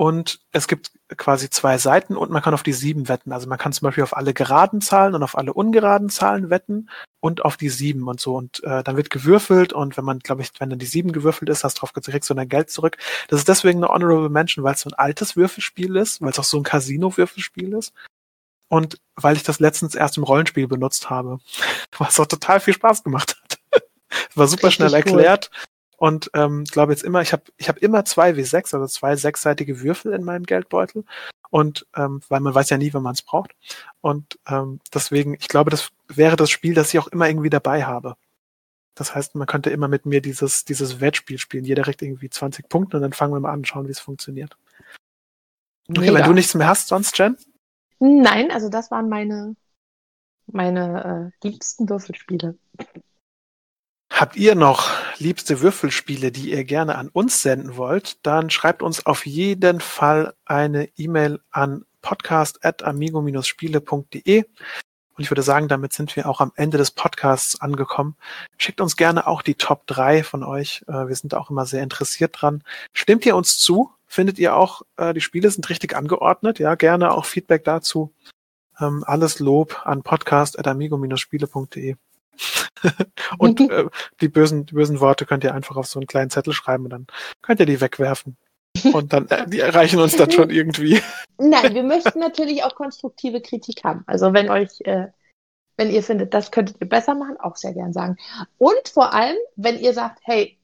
und 0.00 0.40
es 0.52 0.66
gibt 0.66 0.92
quasi 1.14 1.50
zwei 1.50 1.76
Seiten 1.76 2.16
und 2.16 2.30
man 2.30 2.40
kann 2.40 2.54
auf 2.54 2.62
die 2.62 2.72
sieben 2.72 3.08
wetten. 3.08 3.32
Also 3.32 3.46
man 3.50 3.58
kann 3.58 3.74
zum 3.74 3.84
Beispiel 3.84 4.02
auf 4.02 4.16
alle 4.16 4.32
geraden 4.32 4.80
Zahlen 4.80 5.14
und 5.14 5.22
auf 5.22 5.36
alle 5.36 5.52
ungeraden 5.52 6.08
Zahlen 6.08 6.48
wetten 6.48 6.88
und 7.20 7.44
auf 7.44 7.58
die 7.58 7.68
sieben 7.68 8.08
und 8.08 8.18
so. 8.18 8.34
Und 8.34 8.64
äh, 8.64 8.82
dann 8.82 8.96
wird 8.96 9.10
gewürfelt 9.10 9.74
und 9.74 9.98
wenn 9.98 10.06
man, 10.06 10.20
glaube 10.20 10.40
ich, 10.40 10.52
wenn 10.58 10.70
dann 10.70 10.78
die 10.78 10.86
sieben 10.86 11.12
gewürfelt 11.12 11.50
ist, 11.50 11.64
hast 11.64 11.76
du 11.76 11.80
drauf 11.80 11.92
kriegst 11.92 12.30
du 12.30 12.32
dein 12.32 12.48
Geld 12.48 12.70
zurück. 12.70 12.96
Das 13.28 13.40
ist 13.40 13.48
deswegen 13.48 13.84
eine 13.84 13.92
Honorable 13.92 14.30
Mention, 14.30 14.64
weil 14.64 14.72
es 14.72 14.80
so 14.80 14.88
ein 14.88 14.94
altes 14.94 15.36
Würfelspiel 15.36 15.94
ist, 15.96 16.22
weil 16.22 16.30
es 16.30 16.38
auch 16.38 16.44
so 16.44 16.56
ein 16.56 16.62
Casino-Würfelspiel 16.62 17.74
ist. 17.74 17.92
Und 18.68 19.02
weil 19.16 19.36
ich 19.36 19.42
das 19.42 19.60
letztens 19.60 19.94
erst 19.94 20.16
im 20.16 20.22
Rollenspiel 20.22 20.66
benutzt 20.66 21.10
habe, 21.10 21.40
was 21.98 22.18
auch 22.18 22.24
total 22.24 22.60
viel 22.60 22.72
Spaß 22.72 23.04
gemacht 23.04 23.36
hat. 23.42 23.82
War 24.34 24.48
super 24.48 24.68
Richtig 24.68 24.76
schnell 24.76 24.94
erklärt. 24.94 25.50
Cool 25.52 25.79
und 26.00 26.30
ähm, 26.32 26.64
glaube 26.64 26.92
jetzt 26.92 27.04
immer, 27.04 27.20
ich 27.20 27.34
habe 27.34 27.42
ich 27.58 27.68
hab 27.68 27.76
immer 27.76 28.06
zwei 28.06 28.30
W6, 28.30 28.74
also 28.74 28.86
zwei 28.86 29.16
sechsseitige 29.16 29.82
Würfel 29.82 30.14
in 30.14 30.24
meinem 30.24 30.44
Geldbeutel. 30.44 31.04
Und 31.50 31.86
ähm, 31.94 32.22
weil 32.30 32.40
man 32.40 32.54
weiß 32.54 32.70
ja 32.70 32.78
nie, 32.78 32.94
wenn 32.94 33.02
man 33.02 33.12
es 33.12 33.20
braucht. 33.20 33.54
Und 34.00 34.38
ähm, 34.48 34.80
deswegen, 34.94 35.34
ich 35.34 35.48
glaube, 35.48 35.70
das 35.70 35.90
wäre 36.08 36.36
das 36.36 36.48
Spiel, 36.48 36.72
das 36.72 36.94
ich 36.94 36.98
auch 36.98 37.08
immer 37.08 37.28
irgendwie 37.28 37.50
dabei 37.50 37.84
habe. 37.84 38.16
Das 38.94 39.14
heißt, 39.14 39.34
man 39.34 39.46
könnte 39.46 39.68
immer 39.68 39.88
mit 39.88 40.06
mir 40.06 40.22
dieses, 40.22 40.64
dieses 40.64 41.02
Wettspiel 41.02 41.36
spielen. 41.36 41.66
Jeder 41.66 41.82
kriegt 41.82 42.00
irgendwie 42.00 42.30
20 42.30 42.70
Punkte 42.70 42.96
und 42.96 43.02
dann 43.02 43.12
fangen 43.12 43.34
wir 43.34 43.40
mal 43.40 43.52
an 43.52 43.58
und 43.58 43.68
schauen, 43.68 43.86
wie 43.86 43.92
es 43.92 44.00
funktioniert. 44.00 44.56
Okay, 45.86 46.00
Mega. 46.00 46.14
wenn 46.14 46.24
du 46.24 46.32
nichts 46.32 46.54
mehr 46.54 46.68
hast 46.68 46.88
sonst, 46.88 47.18
Jen? 47.18 47.36
Nein, 47.98 48.50
also 48.50 48.70
das 48.70 48.90
waren 48.90 49.10
meine, 49.10 49.54
meine 50.46 51.32
äh, 51.42 51.46
liebsten 51.46 51.90
Würfelspiele. 51.90 52.56
Habt 54.10 54.36
ihr 54.36 54.54
noch 54.54 54.88
liebste 55.20 55.60
Würfelspiele, 55.60 56.32
die 56.32 56.50
ihr 56.50 56.64
gerne 56.64 56.96
an 56.96 57.08
uns 57.08 57.42
senden 57.42 57.76
wollt, 57.76 58.26
dann 58.26 58.50
schreibt 58.50 58.82
uns 58.82 59.06
auf 59.06 59.24
jeden 59.26 59.78
Fall 59.80 60.34
eine 60.44 60.88
E-Mail 60.96 61.38
an 61.50 61.84
podcast.amigo-spiele.de. 62.02 64.42
Und 64.42 65.24
ich 65.24 65.30
würde 65.30 65.42
sagen, 65.42 65.68
damit 65.68 65.92
sind 65.92 66.16
wir 66.16 66.26
auch 66.28 66.40
am 66.40 66.50
Ende 66.56 66.78
des 66.78 66.90
Podcasts 66.90 67.60
angekommen. 67.60 68.16
Schickt 68.56 68.80
uns 68.80 68.96
gerne 68.96 69.26
auch 69.26 69.42
die 69.42 69.54
Top 69.54 69.86
3 69.86 70.24
von 70.24 70.42
euch. 70.42 70.82
Äh, 70.88 71.08
wir 71.08 71.14
sind 71.14 71.34
auch 71.34 71.50
immer 71.50 71.66
sehr 71.66 71.82
interessiert 71.82 72.40
dran. 72.40 72.64
Stimmt 72.94 73.26
ihr 73.26 73.36
uns 73.36 73.58
zu? 73.58 73.90
Findet 74.06 74.38
ihr 74.38 74.56
auch, 74.56 74.80
äh, 74.96 75.12
die 75.12 75.20
Spiele 75.20 75.50
sind 75.50 75.68
richtig 75.68 75.94
angeordnet? 75.94 76.58
Ja, 76.58 76.74
gerne 76.74 77.12
auch 77.12 77.26
Feedback 77.26 77.64
dazu. 77.64 78.14
Ähm, 78.80 79.04
alles 79.06 79.40
Lob 79.40 79.82
an 79.84 80.02
podcast.amigo-spiele.de. 80.02 81.96
und 83.38 83.60
äh, 83.60 83.86
die 84.20 84.28
bösen, 84.28 84.66
die 84.66 84.74
bösen 84.74 85.00
Worte 85.00 85.26
könnt 85.26 85.44
ihr 85.44 85.54
einfach 85.54 85.76
auf 85.76 85.86
so 85.86 85.98
einen 85.98 86.06
kleinen 86.06 86.30
Zettel 86.30 86.52
schreiben 86.52 86.84
und 86.84 86.90
dann 86.90 87.06
könnt 87.42 87.60
ihr 87.60 87.66
die 87.66 87.80
wegwerfen. 87.80 88.36
Und 88.92 89.12
dann, 89.12 89.26
äh, 89.28 89.48
die 89.48 89.58
erreichen 89.58 89.98
uns 89.98 90.16
dann 90.16 90.30
schon 90.30 90.48
irgendwie. 90.48 91.02
Nein, 91.38 91.74
wir 91.74 91.82
möchten 91.82 92.20
natürlich 92.20 92.62
auch 92.62 92.76
konstruktive 92.76 93.40
Kritik 93.40 93.82
haben. 93.82 94.04
Also 94.06 94.32
wenn 94.32 94.48
euch, 94.48 94.80
äh, 94.84 95.08
wenn 95.76 95.90
ihr 95.90 96.04
findet, 96.04 96.34
das 96.34 96.52
könntet 96.52 96.76
ihr 96.80 96.88
besser 96.88 97.16
machen, 97.16 97.36
auch 97.40 97.56
sehr 97.56 97.74
gern 97.74 97.92
sagen. 97.92 98.16
Und 98.58 98.88
vor 98.88 99.12
allem, 99.12 99.36
wenn 99.56 99.78
ihr 99.80 99.92
sagt, 99.92 100.20
hey, 100.22 100.56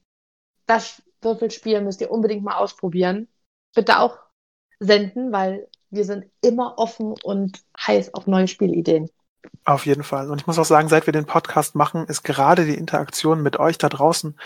das 0.66 1.02
Würfelspiel 1.20 1.80
müsst 1.80 2.00
ihr 2.00 2.10
unbedingt 2.10 2.44
mal 2.44 2.58
ausprobieren, 2.58 3.26
bitte 3.74 3.98
auch 3.98 4.18
senden, 4.78 5.32
weil 5.32 5.68
wir 5.90 6.04
sind 6.04 6.26
immer 6.42 6.78
offen 6.78 7.14
und 7.22 7.62
heiß 7.78 8.14
auf 8.14 8.26
neue 8.26 8.48
Spielideen. 8.48 9.10
Auf 9.64 9.86
jeden 9.86 10.02
Fall. 10.02 10.30
Und 10.30 10.40
ich 10.40 10.46
muss 10.46 10.58
auch 10.58 10.64
sagen, 10.64 10.88
seit 10.88 11.06
wir 11.06 11.12
den 11.12 11.26
Podcast 11.26 11.74
machen, 11.74 12.06
ist 12.06 12.22
gerade 12.22 12.64
die 12.64 12.74
Interaktion 12.74 13.42
mit 13.42 13.58
euch 13.58 13.78
da 13.78 13.88
draußen, 13.88 14.38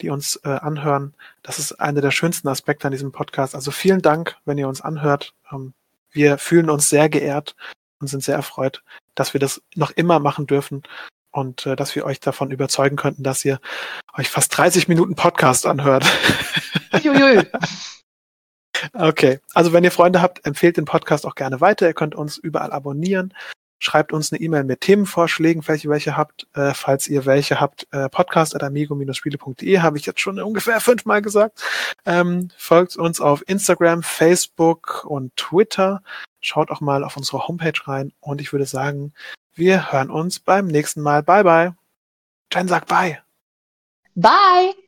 die 0.00 0.10
uns 0.10 0.36
äh, 0.44 0.48
anhören, 0.48 1.14
das 1.42 1.58
ist 1.58 1.72
einer 1.80 2.00
der 2.00 2.10
schönsten 2.10 2.48
Aspekte 2.48 2.88
an 2.88 2.92
diesem 2.92 3.12
Podcast. 3.12 3.54
Also 3.54 3.70
vielen 3.70 4.02
Dank, 4.02 4.36
wenn 4.44 4.58
ihr 4.58 4.68
uns 4.68 4.80
anhört. 4.80 5.32
Ähm, 5.52 5.72
wir 6.10 6.38
fühlen 6.38 6.70
uns 6.70 6.88
sehr 6.88 7.08
geehrt 7.08 7.56
und 8.00 8.08
sind 8.08 8.22
sehr 8.22 8.36
erfreut, 8.36 8.82
dass 9.14 9.32
wir 9.32 9.40
das 9.40 9.62
noch 9.74 9.90
immer 9.92 10.18
machen 10.18 10.46
dürfen 10.46 10.82
und 11.30 11.66
äh, 11.66 11.76
dass 11.76 11.94
wir 11.94 12.04
euch 12.04 12.20
davon 12.20 12.50
überzeugen 12.50 12.96
könnten, 12.96 13.22
dass 13.22 13.44
ihr 13.44 13.60
euch 14.16 14.28
fast 14.28 14.56
30 14.56 14.88
Minuten 14.88 15.14
Podcast 15.14 15.66
anhört. 15.66 16.04
okay, 18.94 19.40
also 19.54 19.72
wenn 19.72 19.84
ihr 19.84 19.90
Freunde 19.90 20.22
habt, 20.22 20.44
empfehlt 20.46 20.76
den 20.76 20.84
Podcast 20.86 21.26
auch 21.26 21.34
gerne 21.34 21.60
weiter. 21.60 21.86
Ihr 21.86 21.94
könnt 21.94 22.14
uns 22.14 22.38
überall 22.38 22.72
abonnieren. 22.72 23.34
Schreibt 23.78 24.12
uns 24.12 24.32
eine 24.32 24.40
E-Mail 24.40 24.64
mit 24.64 24.80
Themenvorschlägen, 24.80 25.62
falls 25.62 25.84
ihr 25.84 25.90
welche 25.90 26.16
habt. 26.16 26.46
Äh, 26.54 26.72
falls 26.74 27.08
ihr 27.08 27.26
welche 27.26 27.60
habt, 27.60 27.86
äh, 27.92 28.08
podcast.amigo-spiele.de 28.08 29.80
habe 29.80 29.98
ich 29.98 30.06
jetzt 30.06 30.20
schon 30.20 30.40
ungefähr 30.40 30.80
fünfmal 30.80 31.22
gesagt. 31.22 31.62
Ähm, 32.06 32.48
folgt 32.56 32.96
uns 32.96 33.20
auf 33.20 33.44
Instagram, 33.46 34.02
Facebook 34.02 35.04
und 35.04 35.36
Twitter. 35.36 36.02
Schaut 36.40 36.70
auch 36.70 36.80
mal 36.80 37.04
auf 37.04 37.16
unsere 37.16 37.46
Homepage 37.48 37.78
rein. 37.84 38.12
Und 38.20 38.40
ich 38.40 38.52
würde 38.52 38.66
sagen, 38.66 39.12
wir 39.54 39.92
hören 39.92 40.10
uns 40.10 40.38
beim 40.38 40.66
nächsten 40.66 41.00
Mal. 41.02 41.22
Bye, 41.22 41.44
bye. 41.44 41.74
Jen 42.52 42.68
sagt 42.68 42.88
bye. 42.88 43.20
Bye. 44.14 44.85